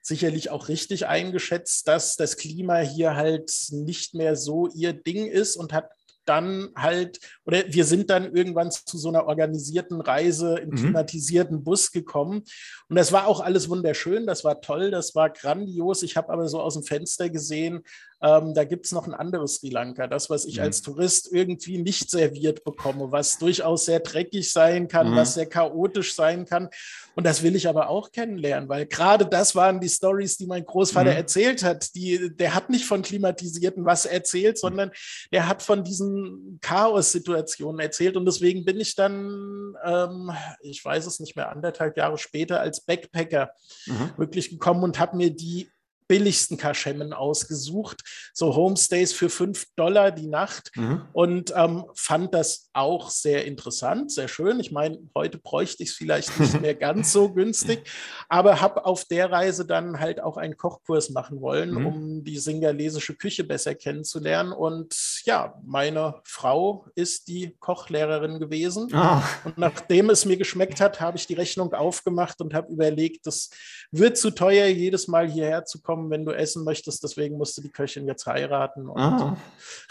[0.00, 5.56] sicherlich auch richtig eingeschätzt, dass das Klima hier halt nicht mehr so ihr Ding ist
[5.56, 5.90] und hat
[6.24, 10.76] dann halt, oder wir sind dann irgendwann zu so einer organisierten Reise im Mhm.
[10.76, 12.42] klimatisierten Bus gekommen.
[12.88, 16.02] Und das war auch alles wunderschön, das war toll, das war grandios.
[16.02, 17.82] Ich habe aber so aus dem Fenster gesehen,
[18.22, 20.62] ähm, da gibt es noch ein anderes Sri Lanka, das, was ich Mhm.
[20.62, 25.16] als Tourist irgendwie nicht serviert bekomme, was durchaus sehr dreckig sein kann, Mhm.
[25.16, 26.68] was sehr chaotisch sein kann.
[27.14, 30.64] Und das will ich aber auch kennenlernen, weil gerade das waren die Stories, die mein
[30.64, 31.16] Großvater Mhm.
[31.16, 31.94] erzählt hat.
[31.94, 34.92] Die, der hat nicht von klimatisierten was erzählt, sondern
[35.32, 38.16] der hat von diesen Chaos-Situationen erzählt.
[38.16, 40.30] Und deswegen bin ich dann, ähm,
[40.62, 43.50] ich weiß es nicht mehr, anderthalb Jahre später als Backpacker
[43.86, 44.12] Mhm.
[44.16, 45.68] wirklich gekommen und habe mir die
[46.12, 48.02] billigsten Kaschemmen ausgesucht,
[48.34, 51.02] so Homestays für 5 Dollar die Nacht Mhm.
[51.14, 54.60] und ähm, fand das auch sehr interessant, sehr schön.
[54.60, 57.88] Ich meine, heute bräuchte ich es vielleicht nicht mehr ganz so günstig,
[58.28, 61.86] aber habe auf der Reise dann halt auch einen Kochkurs machen wollen, Mhm.
[61.86, 64.52] um die singalesische Küche besser kennenzulernen.
[64.52, 64.94] Und
[65.24, 68.88] ja, meine Frau ist die Kochlehrerin gewesen.
[68.92, 73.26] Ah, Und nachdem es mir geschmeckt hat, habe ich die Rechnung aufgemacht und habe überlegt,
[73.26, 73.48] das
[73.90, 77.02] wird zu teuer, jedes Mal hierher zu kommen, wenn du essen möchtest.
[77.02, 78.88] Deswegen musste die Köchin jetzt heiraten.
[78.88, 79.36] Und ah.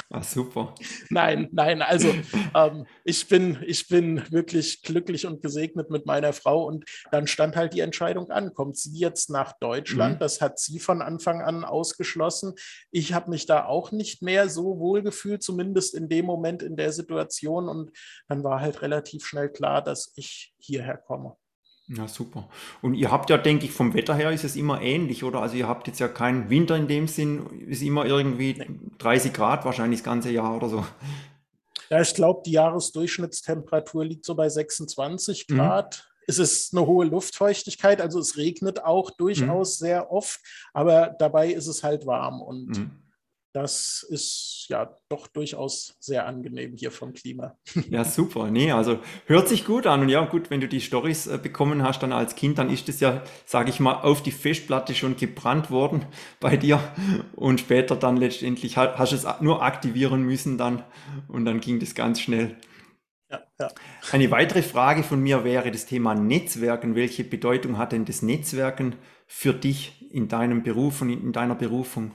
[0.09, 0.75] ah, super.
[1.09, 2.09] Nein, nein, also
[2.55, 6.65] ähm, ich, bin, ich bin wirklich glücklich und gesegnet mit meiner Frau.
[6.65, 10.15] Und dann stand halt die Entscheidung an, kommt sie jetzt nach Deutschland?
[10.15, 10.19] Mhm.
[10.19, 12.53] Das hat sie von Anfang an ausgeschlossen.
[12.91, 16.75] Ich habe mich da auch nicht mehr so wohl gefühlt, zumindest in dem Moment, in
[16.75, 17.67] der Situation.
[17.67, 17.91] Und
[18.27, 21.35] dann war halt relativ schnell klar, dass ich hierher komme.
[21.93, 22.47] Ja, super.
[22.81, 25.41] Und ihr habt ja, denke ich, vom Wetter her ist es immer ähnlich, oder?
[25.41, 28.79] Also ihr habt jetzt ja keinen Winter in dem Sinn, ist immer irgendwie Nee.
[28.97, 30.85] 30 Grad wahrscheinlich das ganze Jahr oder so.
[31.89, 35.55] Ja, ich glaube, die Jahresdurchschnittstemperatur liegt so bei 26 Mhm.
[35.57, 36.07] Grad.
[36.27, 40.39] Es ist eine hohe Luftfeuchtigkeit, also es regnet auch durchaus sehr oft,
[40.71, 42.91] aber dabei ist es halt warm und Mhm.
[43.53, 47.57] Das ist ja doch durchaus sehr angenehm hier vom Klima.
[47.89, 48.49] Ja, super.
[48.51, 50.01] Nee, also hört sich gut an.
[50.01, 52.87] Und ja, gut, wenn du die Stories äh, bekommen hast dann als Kind, dann ist
[52.87, 56.05] das ja, sage ich mal, auf die Festplatte schon gebrannt worden
[56.39, 56.79] bei dir.
[57.35, 60.83] Und später dann letztendlich ha- hast du es nur aktivieren müssen dann
[61.27, 62.55] und dann ging das ganz schnell.
[63.29, 63.75] Ja, ja.
[64.11, 66.95] Eine weitere Frage von mir wäre das Thema Netzwerken.
[66.95, 68.95] Welche Bedeutung hat denn das Netzwerken
[69.27, 72.11] für dich in deinem Beruf und in deiner Berufung?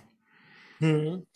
[0.81, 1.27] Mhm.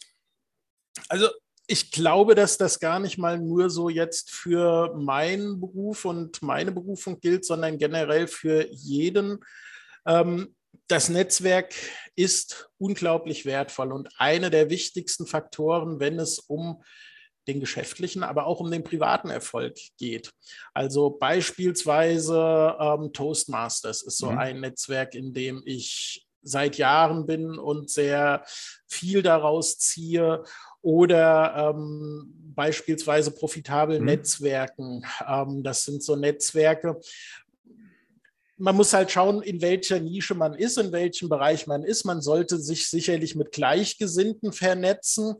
[1.09, 1.29] Also
[1.66, 6.72] ich glaube, dass das gar nicht mal nur so jetzt für meinen Beruf und meine
[6.72, 9.38] Berufung gilt, sondern generell für jeden.
[10.07, 10.55] Ähm,
[10.88, 11.74] das Netzwerk
[12.16, 16.83] ist unglaublich wertvoll und eine der wichtigsten Faktoren, wenn es um
[17.46, 20.33] den geschäftlichen, aber auch um den privaten Erfolg geht.
[20.74, 24.38] Also beispielsweise ähm, Toastmasters ist so Mhm.
[24.38, 28.44] ein Netzwerk, in dem ich seit Jahren bin und sehr
[28.87, 30.42] viel daraus ziehe.
[30.83, 34.07] Oder ähm, beispielsweise profitabel Mhm.
[34.07, 35.05] Netzwerken.
[35.26, 36.98] Ähm, das sind so Netzwerke,
[38.61, 42.05] man muss halt schauen, in welcher Nische man ist, in welchem Bereich man ist.
[42.05, 45.37] Man sollte sich sicherlich mit Gleichgesinnten vernetzen.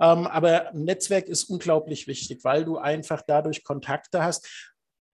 [0.00, 4.71] Ähm, aber ein Netzwerk ist unglaublich wichtig, weil du einfach dadurch Kontakte hast.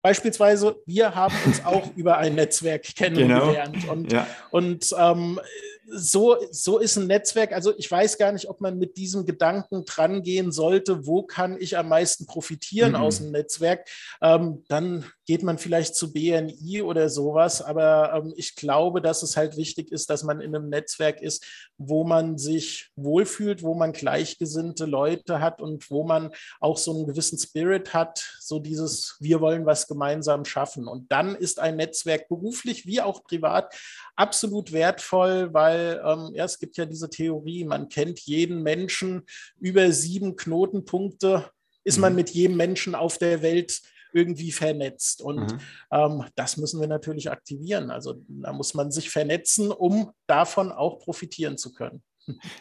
[0.05, 3.89] Beispielsweise, wir haben uns auch über ein Netzwerk kennengelernt.
[3.89, 4.27] Und, Ja.
[4.51, 5.41] und ähm,
[5.87, 7.53] so, so ist ein Netzwerk.
[7.53, 11.57] Also ich weiß gar nicht, ob man mit diesem Gedanken dran gehen sollte, wo kann
[11.59, 12.97] ich am meisten profitieren mhm.
[12.97, 13.89] aus dem Netzwerk.
[14.21, 17.63] Ähm, dann geht man vielleicht zu BNI oder sowas.
[17.63, 21.45] Aber ähm, ich glaube, dass es halt wichtig ist, dass man in einem Netzwerk ist,
[21.79, 27.07] wo man sich wohlfühlt, wo man gleichgesinnte Leute hat und wo man auch so einen
[27.07, 30.87] gewissen Spirit hat, so dieses, wir wollen was gemeinsam schaffen.
[30.87, 33.75] Und dann ist ein Netzwerk beruflich wie auch privat
[34.17, 39.23] absolut wertvoll, weil ähm, ja, es gibt ja diese Theorie, man kennt jeden Menschen
[39.59, 41.51] über sieben Knotenpunkte,
[41.85, 42.17] ist man mhm.
[42.17, 43.83] mit jedem Menschen auf der Welt
[44.15, 45.21] irgendwie vernetzt.
[45.21, 45.59] Und mhm.
[45.91, 47.91] ähm, das müssen wir natürlich aktivieren.
[47.91, 52.03] Also da muss man sich vernetzen, um davon auch profitieren zu können.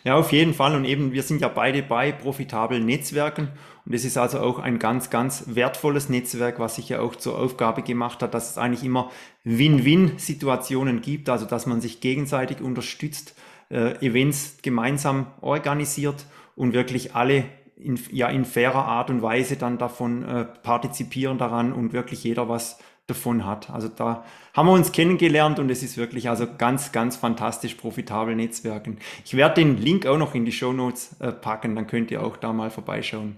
[0.03, 0.75] Ja, auf jeden Fall.
[0.75, 3.49] Und eben, wir sind ja beide bei profitablen Netzwerken.
[3.85, 7.37] Und es ist also auch ein ganz, ganz wertvolles Netzwerk, was sich ja auch zur
[7.37, 9.09] Aufgabe gemacht hat, dass es eigentlich immer
[9.43, 13.35] Win-Win-Situationen gibt, also dass man sich gegenseitig unterstützt,
[13.69, 17.45] äh, Events gemeinsam organisiert und wirklich alle
[17.83, 22.49] in, ja, in fairer Art und Weise dann davon äh, partizipieren daran und wirklich jeder
[22.49, 23.69] was davon hat.
[23.69, 28.35] Also da haben wir uns kennengelernt und es ist wirklich also ganz, ganz fantastisch profitabel
[28.35, 28.97] Netzwerken.
[29.25, 32.23] Ich werde den Link auch noch in die Show Notes äh, packen, dann könnt ihr
[32.23, 33.37] auch da mal vorbeischauen.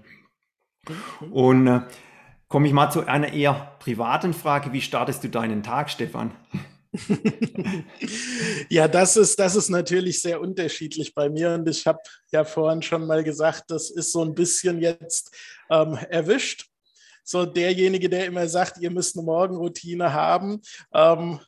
[1.30, 1.80] Und äh,
[2.48, 4.72] komme ich mal zu einer eher privaten Frage.
[4.72, 6.30] Wie startest du deinen Tag, Stefan?
[8.68, 11.54] Ja, das ist, das ist natürlich sehr unterschiedlich bei mir.
[11.54, 11.98] Und ich habe
[12.32, 15.34] ja vorhin schon mal gesagt, das ist so ein bisschen jetzt
[15.70, 16.66] ähm, erwischt.
[17.24, 20.60] So derjenige, der immer sagt, ihr müsst eine Morgenroutine haben.
[20.94, 21.40] Ähm,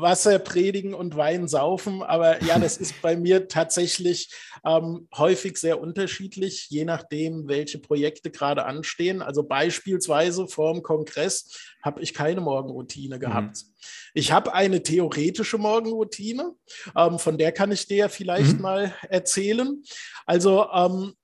[0.00, 2.02] Wasser predigen und Wein saufen.
[2.02, 4.30] Aber ja, das ist bei mir tatsächlich
[4.64, 9.22] ähm, häufig sehr unterschiedlich, je nachdem, welche Projekte gerade anstehen.
[9.22, 13.56] Also beispielsweise vor dem Kongress habe ich keine Morgenroutine gehabt.
[13.56, 13.74] Mhm.
[14.12, 16.52] Ich habe eine theoretische Morgenroutine,
[16.94, 18.62] ähm, von der kann ich dir vielleicht mhm.
[18.62, 19.82] mal erzählen.
[20.26, 21.14] Also ähm,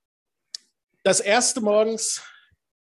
[1.03, 2.23] das erste morgens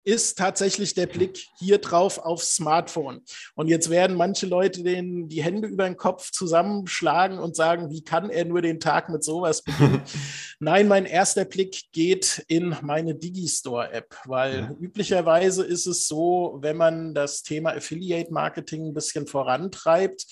[0.05, 3.23] ist tatsächlich der Blick hier drauf aufs Smartphone.
[3.55, 8.03] Und jetzt werden manche Leute den, die Hände über den Kopf zusammenschlagen und sagen, wie
[8.03, 10.03] kann er nur den Tag mit sowas beginnen?
[10.59, 14.77] Nein, mein erster Blick geht in meine Digistore-App, weil ja.
[14.81, 20.27] üblicherweise ist es so, wenn man das Thema Affiliate-Marketing ein bisschen vorantreibt,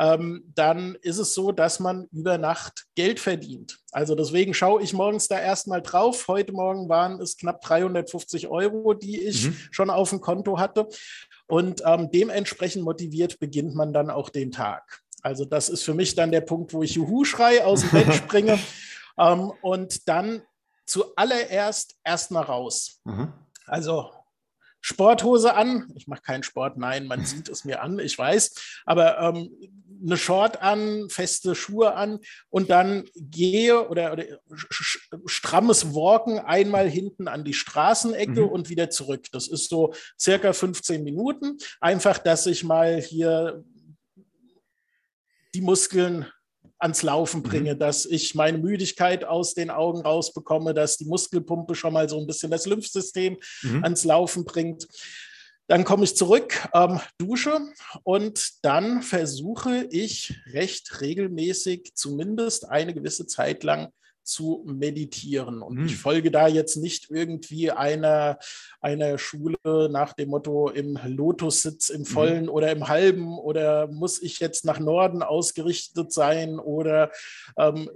[0.00, 3.78] ähm, dann ist es so, dass man über Nacht Geld verdient.
[3.92, 6.26] Also deswegen schaue ich morgens da erstmal drauf.
[6.26, 9.56] Heute Morgen waren es knapp 350 Euro, die ich mhm.
[9.70, 10.88] schon auf dem Konto hatte.
[11.46, 15.02] Und ähm, dementsprechend motiviert beginnt man dann auch den Tag.
[15.20, 18.14] Also das ist für mich dann der Punkt, wo ich Juhu schrei, aus dem Bett
[18.14, 18.58] springe
[19.18, 20.40] ähm, und dann
[20.86, 23.02] zuallererst erstmal raus.
[23.04, 23.34] Mhm.
[23.66, 24.10] Also
[24.80, 25.92] Sporthose an.
[25.94, 28.54] Ich mache keinen Sport, nein, man sieht es mir an, ich weiß.
[28.86, 29.50] Aber ähm,
[30.02, 34.24] eine Short an, feste Schuhe an und dann gehe oder, oder
[35.26, 38.48] strammes Walken einmal hinten an die Straßenecke mhm.
[38.48, 39.26] und wieder zurück.
[39.32, 41.58] Das ist so circa 15 Minuten.
[41.80, 43.64] Einfach, dass ich mal hier
[45.54, 46.26] die Muskeln
[46.78, 47.78] ans Laufen bringe, mhm.
[47.78, 52.26] dass ich meine Müdigkeit aus den Augen rausbekomme, dass die Muskelpumpe schon mal so ein
[52.26, 53.84] bisschen das Lymphsystem mhm.
[53.84, 54.86] ans Laufen bringt.
[55.70, 57.60] Dann komme ich zurück, ähm, dusche
[58.02, 63.92] und dann versuche ich recht regelmäßig, zumindest eine gewisse Zeit lang,
[64.24, 65.62] zu meditieren.
[65.62, 65.86] Und hm.
[65.86, 68.38] ich folge da jetzt nicht irgendwie einer,
[68.80, 72.06] einer Schule nach dem Motto im Lotussitz im mhm.
[72.06, 72.48] vollen hm.
[72.48, 77.10] oder im halben oder muss ich jetzt nach Norden ausgerichtet sein oder
[77.56, 77.88] ähm,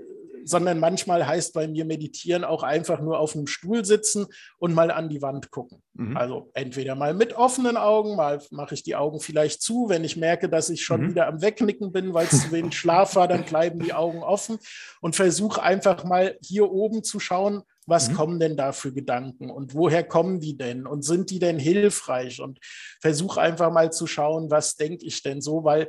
[0.44, 4.26] sondern manchmal heißt bei mir meditieren auch einfach nur auf einem Stuhl sitzen
[4.58, 5.82] und mal an die Wand gucken.
[5.94, 6.16] Mhm.
[6.16, 9.88] Also entweder mal mit offenen Augen, mal mache ich die Augen vielleicht zu.
[9.88, 11.10] Wenn ich merke, dass ich schon mhm.
[11.10, 14.58] wieder am Wegnicken bin, weil es zu wenig Schlaf war, dann bleiben die Augen offen
[15.00, 18.14] und versuche einfach mal hier oben zu schauen, was mhm.
[18.14, 22.40] kommen denn da für Gedanken und woher kommen die denn und sind die denn hilfreich
[22.40, 22.58] und
[23.00, 25.88] versuche einfach mal zu schauen, was denke ich denn so, weil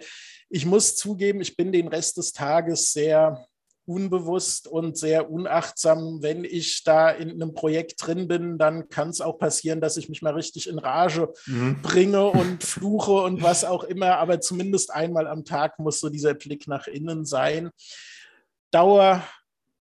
[0.49, 3.45] ich muss zugeben, ich bin den Rest des Tages sehr
[3.85, 6.21] unbewusst und sehr unachtsam.
[6.21, 10.09] Wenn ich da in einem Projekt drin bin, dann kann es auch passieren, dass ich
[10.09, 11.81] mich mal richtig in Rage mhm.
[11.81, 14.17] bringe und fluche und was auch immer.
[14.17, 17.69] Aber zumindest einmal am Tag muss so dieser Blick nach innen sein.
[18.71, 19.23] Dauer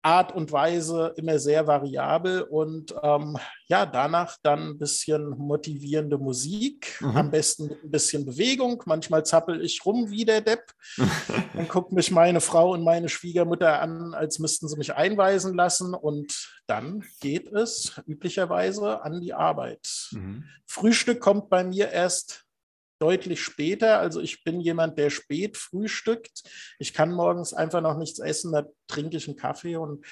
[0.03, 3.39] Art und Weise immer sehr variabel und ähm,
[3.69, 7.17] ja, danach dann ein bisschen motivierende Musik, mhm.
[7.17, 8.83] am besten mit ein bisschen Bewegung.
[8.87, 10.73] Manchmal zappel ich rum wie der Depp.
[11.55, 15.95] dann guckt mich meine Frau und meine Schwiegermutter an, als müssten sie mich einweisen lassen
[15.95, 20.11] und dann geht es üblicherweise an die Arbeit.
[20.11, 20.45] Mhm.
[20.67, 22.45] Frühstück kommt bei mir erst
[23.03, 23.99] deutlich später.
[23.99, 26.45] Also ich bin jemand, der spät frühstückt.
[26.79, 30.07] Ich kann morgens einfach noch nichts essen, da trinke ich einen Kaffee und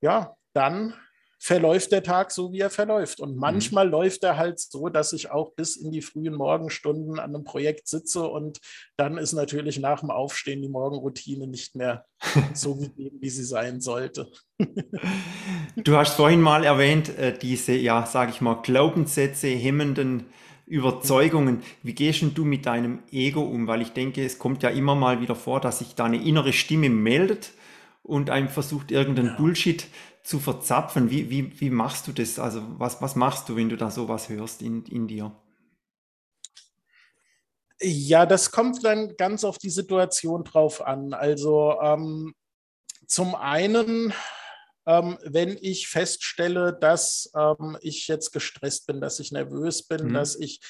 [0.00, 0.94] ja, dann
[1.38, 3.18] verläuft der Tag so, wie er verläuft.
[3.18, 3.40] Und mhm.
[3.40, 3.90] manchmal mhm.
[3.90, 7.88] läuft er halt so, dass ich auch bis in die frühen Morgenstunden an einem Projekt
[7.88, 8.60] sitze und
[8.96, 12.06] dann ist natürlich nach dem Aufstehen die Morgenroutine nicht mehr
[12.54, 14.30] so gegeben, wie sie sein sollte.
[15.76, 20.26] du hast vorhin mal erwähnt, äh, diese, ja, sage ich mal, Glaubenssätze, hemmenden
[20.72, 21.62] Überzeugungen.
[21.82, 23.66] Wie gehst du mit deinem Ego um?
[23.66, 26.54] Weil ich denke, es kommt ja immer mal wieder vor, dass sich da eine innere
[26.54, 27.52] Stimme meldet
[28.02, 29.36] und einem versucht, irgendeinen ja.
[29.36, 29.86] Bullshit
[30.22, 31.10] zu verzapfen.
[31.10, 32.38] Wie, wie, wie machst du das?
[32.38, 35.32] Also was, was machst du, wenn du da sowas hörst in, in dir?
[37.82, 41.12] Ja, das kommt dann ganz auf die Situation drauf an.
[41.12, 42.32] Also ähm,
[43.06, 44.14] zum einen,
[44.86, 50.14] ähm, wenn ich feststelle, dass ähm, ich jetzt gestresst bin, dass ich nervös bin, mhm.
[50.14, 50.60] dass ich,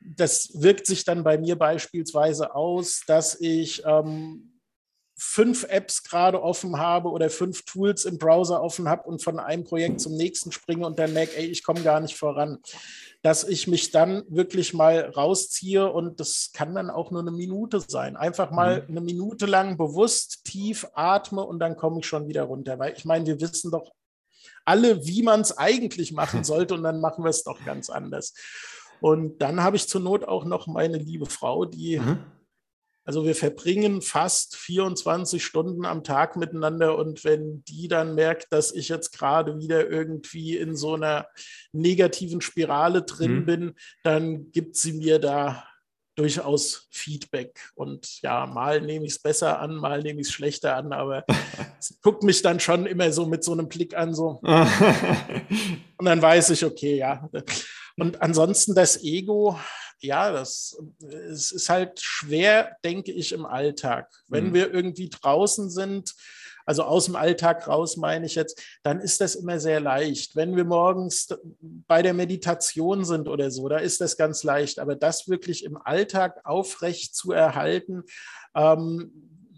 [0.00, 4.49] das wirkt sich dann bei mir beispielsweise aus, dass ich ähm,
[5.22, 9.64] fünf Apps gerade offen habe oder fünf Tools im Browser offen habe und von einem
[9.64, 12.58] Projekt zum nächsten springe und dann merke, ey, ich komme gar nicht voran.
[13.20, 17.82] Dass ich mich dann wirklich mal rausziehe und das kann dann auch nur eine Minute
[17.86, 18.16] sein.
[18.16, 18.88] Einfach mal mhm.
[18.88, 22.78] eine Minute lang bewusst tief atme und dann komme ich schon wieder runter.
[22.78, 23.92] Weil ich meine, wir wissen doch
[24.64, 28.32] alle, wie man es eigentlich machen sollte und dann machen wir es doch ganz anders.
[29.02, 32.39] Und dann habe ich zur Not auch noch meine liebe Frau, die mhm
[33.04, 38.72] also wir verbringen fast 24 Stunden am Tag miteinander und wenn die dann merkt, dass
[38.72, 41.26] ich jetzt gerade wieder irgendwie in so einer
[41.72, 43.46] negativen Spirale drin mhm.
[43.46, 45.64] bin, dann gibt sie mir da
[46.20, 47.58] durchaus Feedback.
[47.74, 51.24] Und ja, mal nehme ich es besser an, mal nehme ich es schlechter an, aber
[51.80, 54.40] sie guckt mich dann schon immer so mit so einem Blick an, so.
[54.42, 57.28] und dann weiß ich, okay, ja.
[57.96, 59.58] Und ansonsten das Ego,
[60.02, 64.10] ja, das es ist halt schwer, denke ich, im Alltag.
[64.28, 64.54] Wenn mhm.
[64.54, 66.14] wir irgendwie draußen sind,
[66.66, 70.36] also aus dem Alltag raus meine ich jetzt, dann ist das immer sehr leicht.
[70.36, 71.28] Wenn wir morgens
[71.60, 74.78] bei der Meditation sind oder so, da ist das ganz leicht.
[74.78, 78.04] Aber das wirklich im Alltag aufrecht zu erhalten,
[78.54, 79.10] ähm,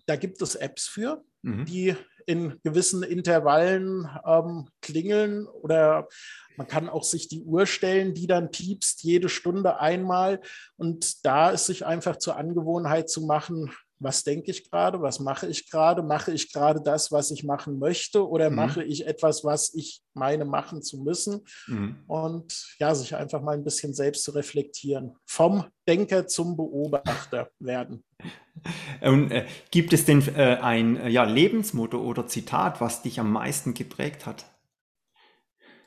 [0.07, 1.67] da gibt es Apps für, mhm.
[1.67, 6.09] die in gewissen Intervallen ähm, klingeln oder
[6.57, 10.41] man kann auch sich die Uhr stellen, die dann piepst jede Stunde einmal.
[10.77, 15.47] Und da ist sich einfach zur Angewohnheit zu machen, was denke ich gerade, was mache
[15.47, 18.57] ich gerade, mache ich gerade das, was ich machen möchte oder mhm.
[18.57, 21.97] mache ich etwas, was ich meine machen zu müssen mhm.
[22.07, 28.05] und ja, sich einfach mal ein bisschen selbst zu reflektieren, vom Denker zum Beobachter werden.
[29.01, 33.33] Und äh, gibt es denn äh, ein äh, ja, Lebensmotto oder Zitat, was dich am
[33.33, 34.45] meisten geprägt hat?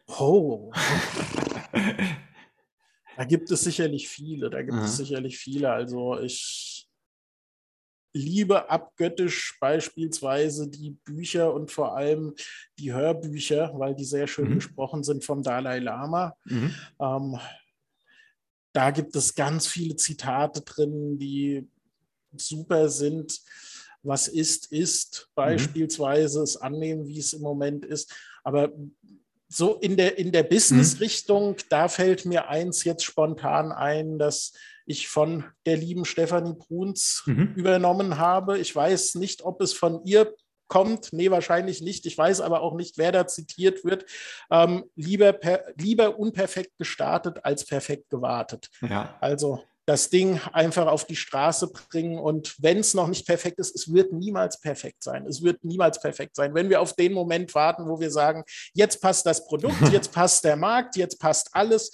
[0.08, 0.74] Oh.
[3.18, 4.84] da gibt es sicherlich viele, da gibt Aha.
[4.84, 5.72] es sicherlich viele.
[5.72, 6.75] Also ich
[8.16, 12.34] liebe abgöttisch beispielsweise die Bücher und vor allem
[12.80, 14.56] die Hörbücher, weil die sehr schön mhm.
[14.56, 16.36] gesprochen sind vom Dalai Lama.
[16.46, 16.74] Mhm.
[17.00, 17.40] Ähm,
[18.72, 21.68] da gibt es ganz viele Zitate drin, die
[22.36, 23.42] super sind.
[24.02, 25.32] Was ist, ist mhm.
[25.36, 28.14] beispielsweise es annehmen, wie es im Moment ist.
[28.44, 28.72] Aber
[29.56, 31.58] so in der, in der Business-Richtung, mhm.
[31.70, 34.54] da fällt mir eins jetzt spontan ein, dass
[34.86, 37.54] ich von der lieben Stefanie Bruns mhm.
[37.56, 38.58] übernommen habe.
[38.60, 40.34] Ich weiß nicht, ob es von ihr
[40.68, 41.14] kommt.
[41.14, 42.06] Nee, wahrscheinlich nicht.
[42.06, 44.06] Ich weiß aber auch nicht, wer da zitiert wird.
[44.52, 48.70] Ähm, lieber, per, lieber unperfekt gestartet als perfekt gewartet.
[48.82, 49.16] Ja.
[49.22, 52.18] Also das Ding einfach auf die Straße bringen.
[52.18, 55.26] Und wenn es noch nicht perfekt ist, es wird niemals perfekt sein.
[55.28, 56.54] Es wird niemals perfekt sein.
[56.54, 58.44] Wenn wir auf den Moment warten, wo wir sagen,
[58.74, 61.92] jetzt passt das Produkt, jetzt passt der Markt, jetzt passt alles,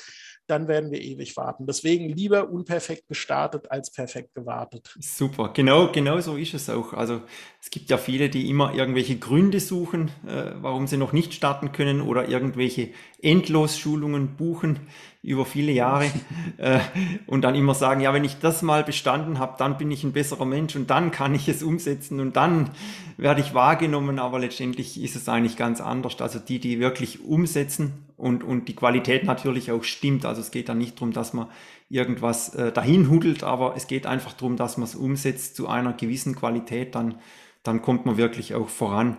[0.47, 1.65] dann werden wir ewig warten.
[1.65, 4.95] Deswegen lieber unperfekt gestartet als perfekt gewartet.
[4.99, 6.93] Super, genau, genau so ist es auch.
[6.93, 7.21] Also
[7.61, 11.71] es gibt ja viele, die immer irgendwelche Gründe suchen, äh, warum sie noch nicht starten
[11.71, 12.89] können oder irgendwelche
[13.21, 14.87] Endlosschulungen buchen
[15.23, 16.05] über viele Jahre
[16.57, 16.79] äh,
[17.27, 20.13] und dann immer sagen, ja, wenn ich das mal bestanden habe, dann bin ich ein
[20.13, 22.71] besserer Mensch und dann kann ich es umsetzen und dann
[23.17, 26.19] werde ich wahrgenommen, aber letztendlich ist es eigentlich ganz anders.
[26.21, 30.25] Also die, die wirklich umsetzen und, und die Qualität natürlich auch stimmt.
[30.25, 31.47] Also es geht dann nicht darum, dass man
[31.89, 35.93] irgendwas äh, dahin hudelt, aber es geht einfach darum, dass man es umsetzt zu einer
[35.93, 37.15] gewissen Qualität, dann,
[37.63, 39.17] dann kommt man wirklich auch voran.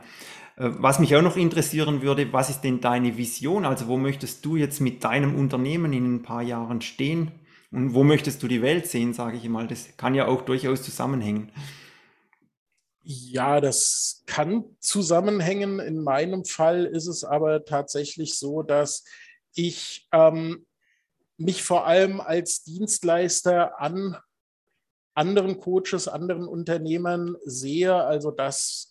[0.56, 3.64] Äh, was mich auch noch interessieren würde, was ist denn deine Vision?
[3.64, 7.32] Also wo möchtest du jetzt mit deinem Unternehmen in ein paar Jahren stehen?
[7.70, 9.66] Und wo möchtest du die Welt sehen, sage ich mal?
[9.66, 11.50] Das kann ja auch durchaus zusammenhängen.
[13.02, 15.80] Ja, das kann zusammenhängen.
[15.80, 19.04] In meinem Fall ist es aber tatsächlich so, dass
[19.54, 20.66] ich ähm,
[21.36, 24.16] mich vor allem als Dienstleister an
[25.14, 28.90] anderen Coaches, anderen Unternehmern sehe, also dass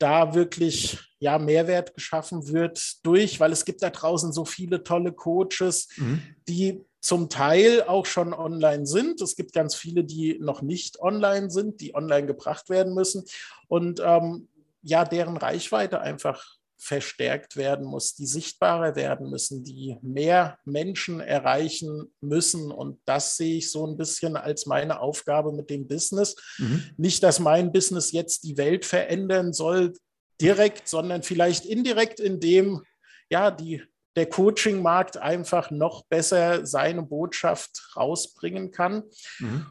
[0.00, 5.12] da wirklich ja, Mehrwert geschaffen wird durch, weil es gibt da draußen so viele tolle
[5.12, 6.22] Coaches, mhm.
[6.48, 9.20] die zum Teil auch schon online sind.
[9.20, 13.24] Es gibt ganz viele, die noch nicht online sind, die online gebracht werden müssen
[13.68, 14.48] und ähm,
[14.82, 22.12] ja, deren Reichweite einfach verstärkt werden muss, die sichtbarer werden müssen, die mehr Menschen erreichen
[22.20, 22.72] müssen.
[22.72, 26.36] Und das sehe ich so ein bisschen als meine Aufgabe mit dem Business.
[26.58, 26.84] Mhm.
[26.96, 29.92] Nicht, dass mein Business jetzt die Welt verändern soll,
[30.40, 32.82] direkt, sondern vielleicht indirekt, indem
[33.28, 33.82] ja die,
[34.16, 39.04] der Coaching-Markt einfach noch besser seine Botschaft rausbringen kann.
[39.38, 39.66] Mhm.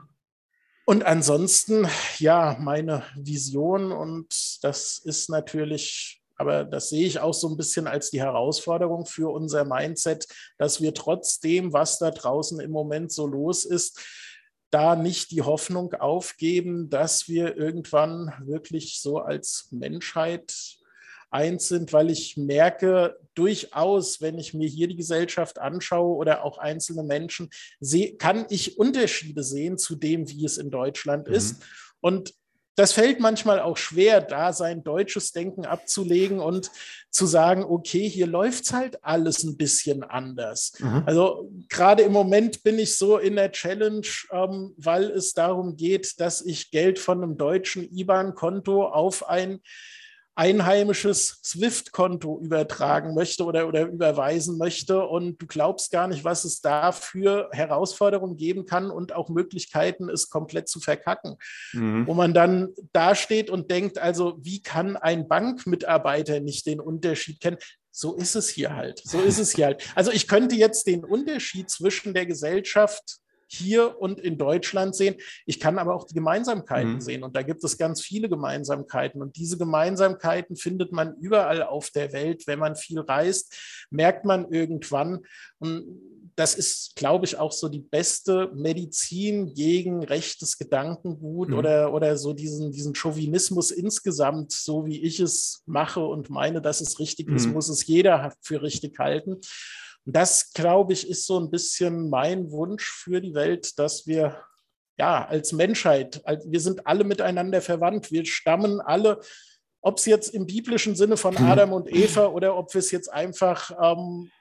[0.86, 1.88] Und ansonsten,
[2.18, 4.28] ja, meine Vision, und
[4.64, 9.30] das ist natürlich aber das sehe ich auch so ein bisschen als die Herausforderung für
[9.32, 10.26] unser Mindset,
[10.58, 14.00] dass wir trotzdem, was da draußen im Moment so los ist,
[14.72, 20.54] da nicht die Hoffnung aufgeben, dass wir irgendwann wirklich so als Menschheit
[21.30, 26.58] eins sind, weil ich merke durchaus, wenn ich mir hier die Gesellschaft anschaue oder auch
[26.58, 27.50] einzelne Menschen,
[27.82, 31.34] seh, kann ich Unterschiede sehen zu dem, wie es in Deutschland mhm.
[31.34, 31.64] ist.
[32.00, 32.34] Und
[32.80, 36.72] das fällt manchmal auch schwer, da sein deutsches Denken abzulegen und
[37.12, 40.72] zu sagen, okay, hier läuft es halt alles ein bisschen anders.
[40.80, 41.04] Mhm.
[41.06, 46.22] Also gerade im Moment bin ich so in der Challenge, ähm, weil es darum geht,
[46.22, 49.60] dass ich Geld von einem deutschen IBAN-Konto auf ein
[50.40, 55.06] einheimisches SWIFT-Konto übertragen möchte oder, oder überweisen möchte.
[55.06, 60.10] Und du glaubst gar nicht, was es da für Herausforderungen geben kann und auch Möglichkeiten,
[60.10, 61.36] es komplett zu verkacken.
[61.74, 62.08] Mhm.
[62.08, 67.58] Wo man dann dasteht und denkt, also wie kann ein Bankmitarbeiter nicht den Unterschied kennen?
[67.92, 69.02] So ist es hier halt.
[69.04, 69.86] So ist es hier halt.
[69.94, 73.20] Also ich könnte jetzt den Unterschied zwischen der Gesellschaft
[73.52, 75.16] hier und in Deutschland sehen.
[75.46, 77.02] Ich kann aber auch die Gemeinsamkeiten mhm.
[77.02, 81.90] sehen und da gibt es ganz viele Gemeinsamkeiten und diese Gemeinsamkeiten findet man überall auf
[81.90, 82.48] der Welt.
[82.48, 85.20] Wenn man viel reist, merkt man irgendwann
[85.60, 85.86] und
[86.40, 91.58] das ist, glaube ich, auch so die beste Medizin gegen rechtes Gedankengut mhm.
[91.58, 96.80] oder, oder so diesen, diesen Chauvinismus insgesamt, so wie ich es mache und meine, dass
[96.80, 97.36] es richtig mhm.
[97.36, 99.42] ist, muss es jeder für richtig halten.
[100.10, 104.42] Und das, glaube ich, ist so ein bisschen mein Wunsch für die Welt, dass wir
[104.98, 109.20] ja als Menschheit, wir sind alle miteinander verwandt, wir stammen alle,
[109.82, 111.46] ob es jetzt im biblischen Sinne von mhm.
[111.46, 114.32] Adam und Eva oder ob wir es jetzt einfach ähm,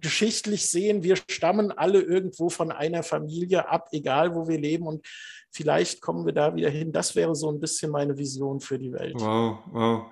[0.00, 4.88] geschichtlich sehen, wir stammen alle irgendwo von einer Familie ab, egal wo wir leben.
[4.88, 5.06] Und
[5.52, 6.90] vielleicht kommen wir da wieder hin.
[6.90, 9.14] Das wäre so ein bisschen meine Vision für die Welt.
[9.14, 10.06] Wow, wow.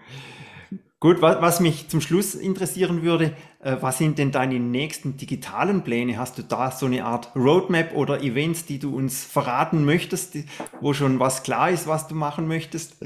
[1.04, 5.84] Gut, was, was, mich zum Schluss interessieren würde, äh, was sind denn deine nächsten digitalen
[5.84, 6.16] Pläne?
[6.16, 10.46] Hast du da so eine Art Roadmap oder Events, die du uns verraten möchtest, die,
[10.80, 12.96] wo schon was klar ist, was du machen möchtest?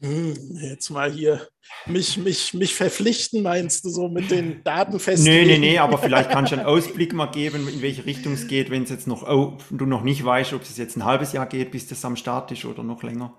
[0.00, 1.46] Hm, jetzt mal hier
[1.86, 5.46] mich, mich, mich verpflichten, meinst du, so mit den Daten festlegen?
[5.46, 8.48] Nee, nee, nee, aber vielleicht kannst du einen Ausblick mal geben, in welche Richtung es
[8.48, 11.32] geht, wenn es jetzt noch, oh, du noch nicht weißt, ob es jetzt ein halbes
[11.32, 13.32] Jahr geht, bis das am Start ist oder noch länger.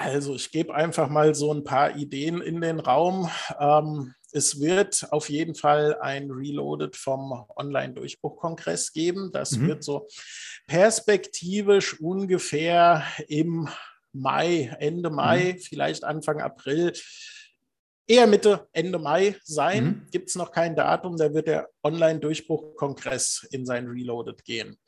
[0.00, 3.30] Also ich gebe einfach mal so ein paar Ideen in den Raum.
[3.58, 9.30] Ähm, es wird auf jeden Fall ein Reloaded vom Online-Durchbruch-Kongress geben.
[9.30, 9.68] Das mhm.
[9.68, 10.08] wird so
[10.66, 13.68] perspektivisch ungefähr im
[14.12, 15.58] Mai, Ende Mai, mhm.
[15.58, 16.94] vielleicht Anfang April,
[18.06, 19.84] eher Mitte, Ende Mai sein.
[19.84, 20.06] Mhm.
[20.10, 24.78] Gibt es noch kein Datum, da wird der Online-Durchbruch-Kongress in sein Reloaded gehen.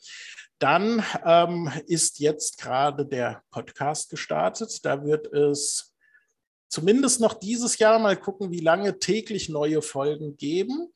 [0.63, 4.85] Dann ähm, ist jetzt gerade der Podcast gestartet.
[4.85, 5.93] Da wird es
[6.69, 10.93] zumindest noch dieses Jahr mal gucken, wie lange täglich neue Folgen geben.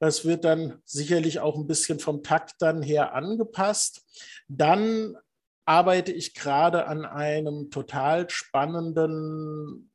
[0.00, 4.02] Das wird dann sicherlich auch ein bisschen vom Takt dann her angepasst.
[4.48, 5.16] Dann
[5.64, 9.92] arbeite ich gerade an einem total spannenden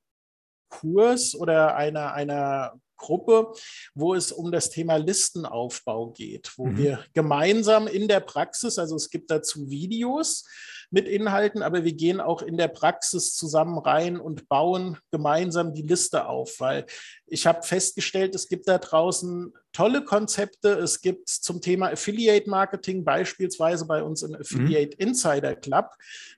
[0.69, 3.53] Kurs oder einer, einer Gruppe,
[3.95, 6.77] wo es um das Thema Listenaufbau geht, wo mhm.
[6.77, 10.45] wir gemeinsam in der Praxis, also es gibt dazu Videos
[10.91, 15.83] mit Inhalten, aber wir gehen auch in der Praxis zusammen rein und bauen gemeinsam die
[15.83, 16.85] Liste auf, weil
[17.27, 20.69] ich habe festgestellt, es gibt da draußen tolle Konzepte.
[20.69, 25.09] Es gibt zum Thema Affiliate Marketing beispielsweise bei uns im Affiliate mhm.
[25.09, 25.91] Insider Club.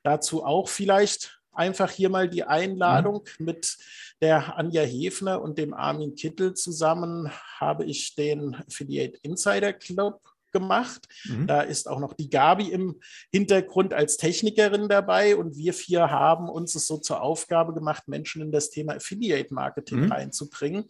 [0.04, 3.78] Dazu auch vielleicht einfach hier mal die Einladung mit
[4.22, 10.22] der Anja Hefner und dem Armin Kittel zusammen habe ich den Affiliate Insider Club
[10.52, 11.08] gemacht.
[11.26, 11.48] Mhm.
[11.48, 13.00] Da ist auch noch die Gabi im
[13.32, 18.42] Hintergrund als Technikerin dabei und wir vier haben uns es so zur Aufgabe gemacht, Menschen
[18.42, 20.12] in das Thema Affiliate Marketing mhm.
[20.12, 20.86] reinzubringen,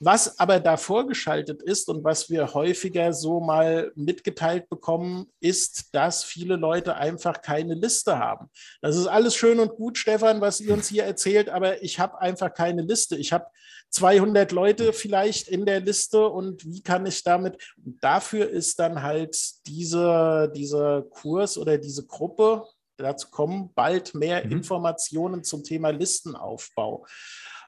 [0.00, 6.22] Was aber davor geschaltet ist und was wir häufiger so mal mitgeteilt bekommen, ist, dass
[6.22, 8.50] viele Leute einfach keine Liste haben.
[8.82, 12.20] Das ist alles schön und gut, Stefan, was ihr uns hier erzählt, aber ich habe
[12.20, 13.16] einfach keine Liste.
[13.16, 13.46] Ich habe
[13.90, 17.56] 200 Leute vielleicht in der Liste und wie kann ich damit?
[17.76, 19.36] Dafür ist dann halt
[19.66, 22.64] diese, dieser Kurs oder diese Gruppe,
[22.98, 24.52] dazu kommen bald mehr mhm.
[24.52, 27.06] Informationen zum Thema Listenaufbau.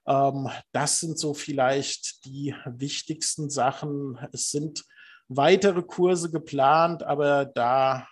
[0.09, 4.19] Ähm, das sind so vielleicht die wichtigsten Sachen.
[4.33, 4.85] Es sind
[5.29, 8.09] weitere Kurse geplant, aber da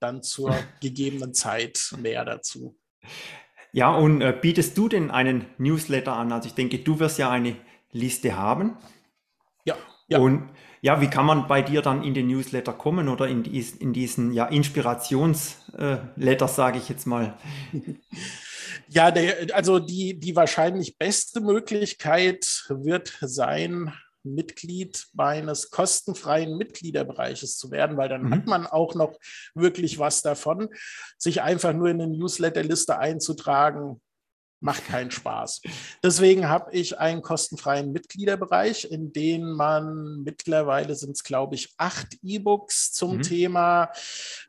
[0.00, 2.76] dann zur gegebenen Zeit mehr dazu.
[3.72, 6.32] Ja, und äh, bietest du denn einen Newsletter an?
[6.32, 7.56] Also ich denke, du wirst ja eine
[7.92, 8.76] Liste haben.
[9.64, 9.76] Ja.
[10.08, 10.18] ja.
[10.18, 10.50] Und
[10.80, 13.92] ja, wie kann man bei dir dann in den Newsletter kommen oder in, dies, in
[13.92, 17.38] diesen ja, Inspirationsletter, äh, sage ich jetzt mal?
[18.88, 23.92] Ja, der, also die, die wahrscheinlich beste Möglichkeit wird sein,
[24.22, 28.34] Mitglied meines kostenfreien Mitgliederbereiches zu werden, weil dann mhm.
[28.34, 29.18] hat man auch noch
[29.54, 30.68] wirklich was davon.
[31.16, 34.00] Sich einfach nur in eine Newsletterliste einzutragen,
[34.60, 35.62] macht keinen Spaß.
[36.02, 42.18] Deswegen habe ich einen kostenfreien Mitgliederbereich, in dem man mittlerweile sind es, glaube ich, acht
[42.22, 43.22] E-Books zum mhm.
[43.22, 43.90] Thema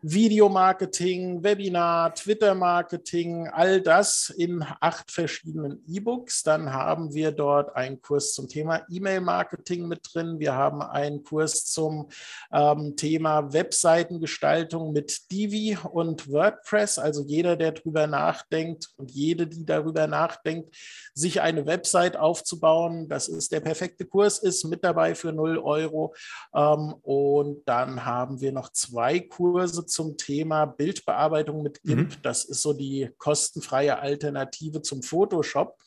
[0.01, 6.43] Videomarketing, Webinar, Twitter-Marketing, all das in acht verschiedenen E-Books.
[6.43, 10.39] Dann haben wir dort einen Kurs zum Thema E-Mail-Marketing mit drin.
[10.39, 12.09] Wir haben einen Kurs zum
[12.51, 16.99] ähm, Thema Webseitengestaltung mit Divi und WordPress.
[16.99, 20.75] Also jeder, der darüber nachdenkt und jede, die darüber darüber nachdenkt,
[21.13, 23.07] sich eine Website aufzubauen.
[23.07, 26.15] Das ist der perfekte Kurs, ist mit dabei für 0 Euro.
[26.53, 32.09] Ähm, und dann haben wir noch zwei Kurse zum Thema Bildbearbeitung mit GIMP.
[32.09, 32.21] Mhm.
[32.23, 35.77] Das ist so die kostenfreie Alternative zum Photoshop.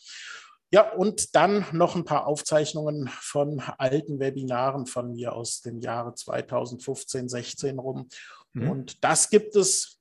[0.73, 6.15] Ja, und dann noch ein paar Aufzeichnungen von alten Webinaren von mir aus dem Jahre
[6.15, 8.09] 2015, 16 rum.
[8.55, 8.71] Mhm.
[8.71, 10.01] Und das gibt es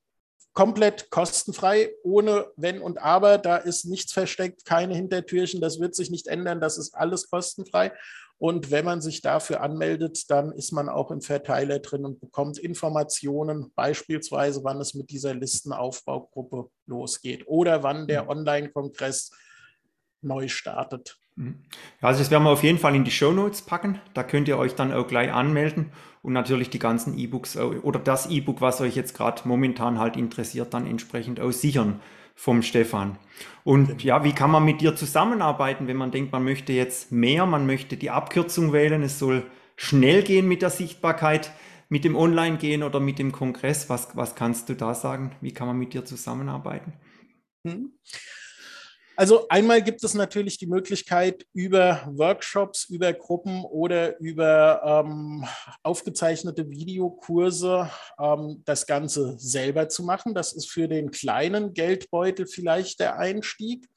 [0.54, 3.38] komplett kostenfrei, ohne Wenn und Aber.
[3.38, 5.62] Da ist nichts versteckt, keine Hintertürchen.
[5.62, 6.62] Das wird sich nicht ändern.
[6.62, 7.92] Das ist alles kostenfrei.
[8.38, 12.58] Und wenn man sich dafür anmeldet, dann ist man auch im Verteiler drin und bekommt
[12.58, 18.30] Informationen, beispielsweise, wann es mit dieser Listenaufbaugruppe losgeht oder wann der mhm.
[18.30, 19.32] Online-Kongress
[20.22, 21.18] neu startet.
[21.36, 21.64] Mhm.
[22.02, 24.02] Also das werden wir auf jeden Fall in die Show Notes packen.
[24.14, 25.92] Da könnt ihr euch dann auch gleich anmelden
[26.24, 30.74] und natürlich die ganzen E-Books oder das E-Book, was euch jetzt gerade momentan halt interessiert,
[30.74, 32.00] dann entsprechend auch sichern
[32.34, 33.18] vom Stefan.
[33.64, 37.46] Und ja, wie kann man mit dir zusammenarbeiten, wenn man denkt, man möchte jetzt mehr,
[37.46, 39.46] man möchte die Abkürzung wählen, es soll
[39.76, 41.52] schnell gehen mit der Sichtbarkeit,
[41.90, 43.90] mit dem Online gehen oder mit dem Kongress?
[43.90, 45.36] Was, was kannst du da sagen?
[45.42, 46.94] Wie kann man mit dir zusammenarbeiten?
[47.68, 47.92] Hm.
[49.16, 55.46] Also einmal gibt es natürlich die Möglichkeit, über Workshops, über Gruppen oder über ähm,
[55.84, 60.34] aufgezeichnete Videokurse ähm, das Ganze selber zu machen.
[60.34, 63.88] Das ist für den kleinen Geldbeutel vielleicht der Einstieg.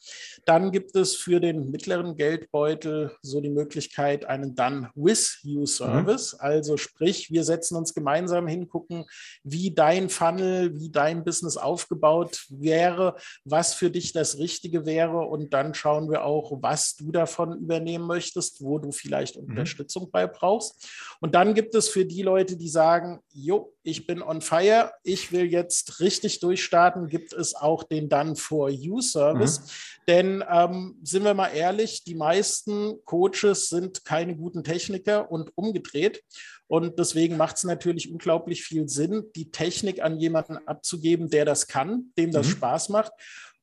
[0.44, 6.34] Dann gibt es für den mittleren Geldbeutel so die Möglichkeit, einen Done-with-You-Service.
[6.34, 6.40] Mhm.
[6.40, 9.06] Also sprich, wir setzen uns gemeinsam hingucken,
[9.42, 15.26] wie dein Funnel, wie dein Business aufgebaut wäre, was für dich das Richtige wäre wäre.
[15.26, 19.48] Und dann schauen wir auch, was du davon übernehmen möchtest, wo du vielleicht mhm.
[19.48, 20.88] Unterstützung bei brauchst.
[21.20, 25.32] Und dann gibt es für die Leute, die sagen, jo, ich bin on fire, ich
[25.32, 29.61] will jetzt richtig durchstarten, gibt es auch den Done for You Service.
[29.61, 29.64] Mhm.
[30.09, 36.22] Denn ähm, sind wir mal ehrlich, die meisten Coaches sind keine guten Techniker und umgedreht.
[36.68, 41.68] Und deswegen macht es natürlich unglaublich viel Sinn, die Technik an jemanden abzugeben, der das
[41.68, 42.50] kann, dem das mhm.
[42.52, 43.12] Spaß macht.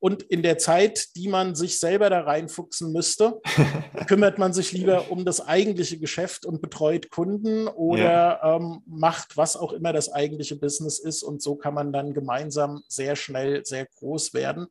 [0.03, 3.39] Und in der Zeit, die man sich selber da reinfuchsen müsste,
[4.07, 8.03] kümmert man sich lieber um das eigentliche Geschäft und betreut Kunden oder
[8.43, 8.57] ja.
[8.57, 11.23] ähm, macht, was auch immer das eigentliche Business ist.
[11.23, 14.67] Und so kann man dann gemeinsam sehr schnell sehr groß werden.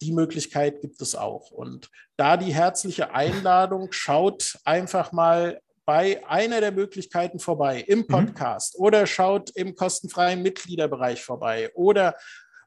[0.00, 1.50] Die Möglichkeit gibt es auch.
[1.50, 8.06] Und da die herzliche Einladung, schaut einfach mal bei einer der Möglichkeiten vorbei im mhm.
[8.06, 8.86] Podcast mhm.
[8.86, 12.16] oder schaut im kostenfreien Mitgliederbereich vorbei oder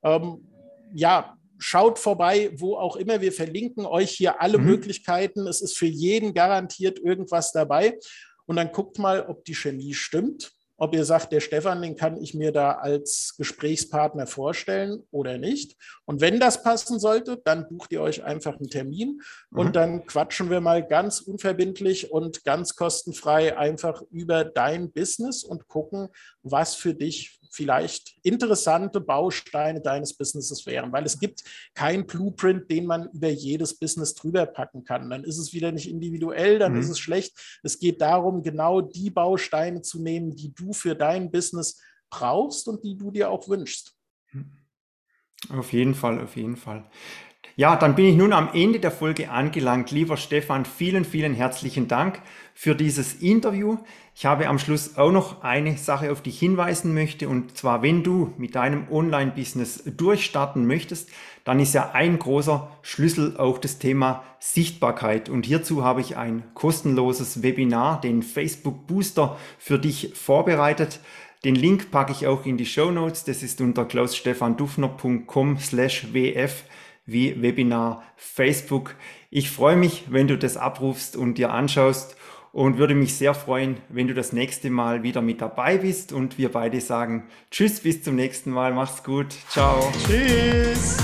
[0.04, 0.48] ähm,
[0.94, 3.22] ja, schaut vorbei, wo auch immer.
[3.22, 4.66] Wir verlinken euch hier alle mhm.
[4.66, 5.48] Möglichkeiten.
[5.48, 7.98] Es ist für jeden garantiert irgendwas dabei.
[8.46, 10.52] Und dann guckt mal, ob die Chemie stimmt.
[10.80, 15.76] Ob ihr sagt, der Stefan, den kann ich mir da als Gesprächspartner vorstellen oder nicht.
[16.06, 19.60] Und wenn das passen sollte, dann bucht ihr euch einfach einen Termin mhm.
[19.60, 25.68] und dann quatschen wir mal ganz unverbindlich und ganz kostenfrei einfach über dein Business und
[25.68, 26.10] gucken,
[26.44, 31.44] was für dich vielleicht interessante Bausteine deines Businesses wären, weil es gibt
[31.74, 35.10] kein Blueprint, den man über jedes Business drüber packen kann.
[35.10, 36.80] Dann ist es wieder nicht individuell, dann mhm.
[36.80, 37.60] ist es schlecht.
[37.64, 42.84] Es geht darum, genau die Bausteine zu nehmen, die du für dein Business brauchst und
[42.84, 43.96] die du dir auch wünschst.
[45.50, 46.90] Auf jeden Fall, auf jeden Fall.
[47.56, 49.90] Ja, dann bin ich nun am Ende der Folge angelangt.
[49.90, 52.22] Lieber Stefan, vielen, vielen herzlichen Dank
[52.54, 53.78] für dieses Interview.
[54.20, 57.30] Ich habe am Schluss auch noch eine Sache, auf die ich hinweisen möchte.
[57.30, 61.12] Und zwar, wenn du mit deinem Online-Business durchstarten möchtest,
[61.44, 65.30] dann ist ja ein großer Schlüssel auch das Thema Sichtbarkeit.
[65.30, 71.00] Und hierzu habe ich ein kostenloses Webinar, den Facebook Booster, für dich vorbereitet.
[71.46, 73.24] Den Link packe ich auch in die Show Notes.
[73.24, 76.64] Das ist unter klausstefandufner.com slash wf
[77.06, 78.96] wie Webinar Facebook.
[79.30, 82.17] Ich freue mich, wenn du das abrufst und dir anschaust
[82.58, 86.40] und würde mich sehr freuen, wenn du das nächste Mal wieder mit dabei bist und
[86.40, 89.94] wir beide sagen Tschüss, bis zum nächsten Mal, mach's gut, ciao.
[90.08, 90.98] Tschüss.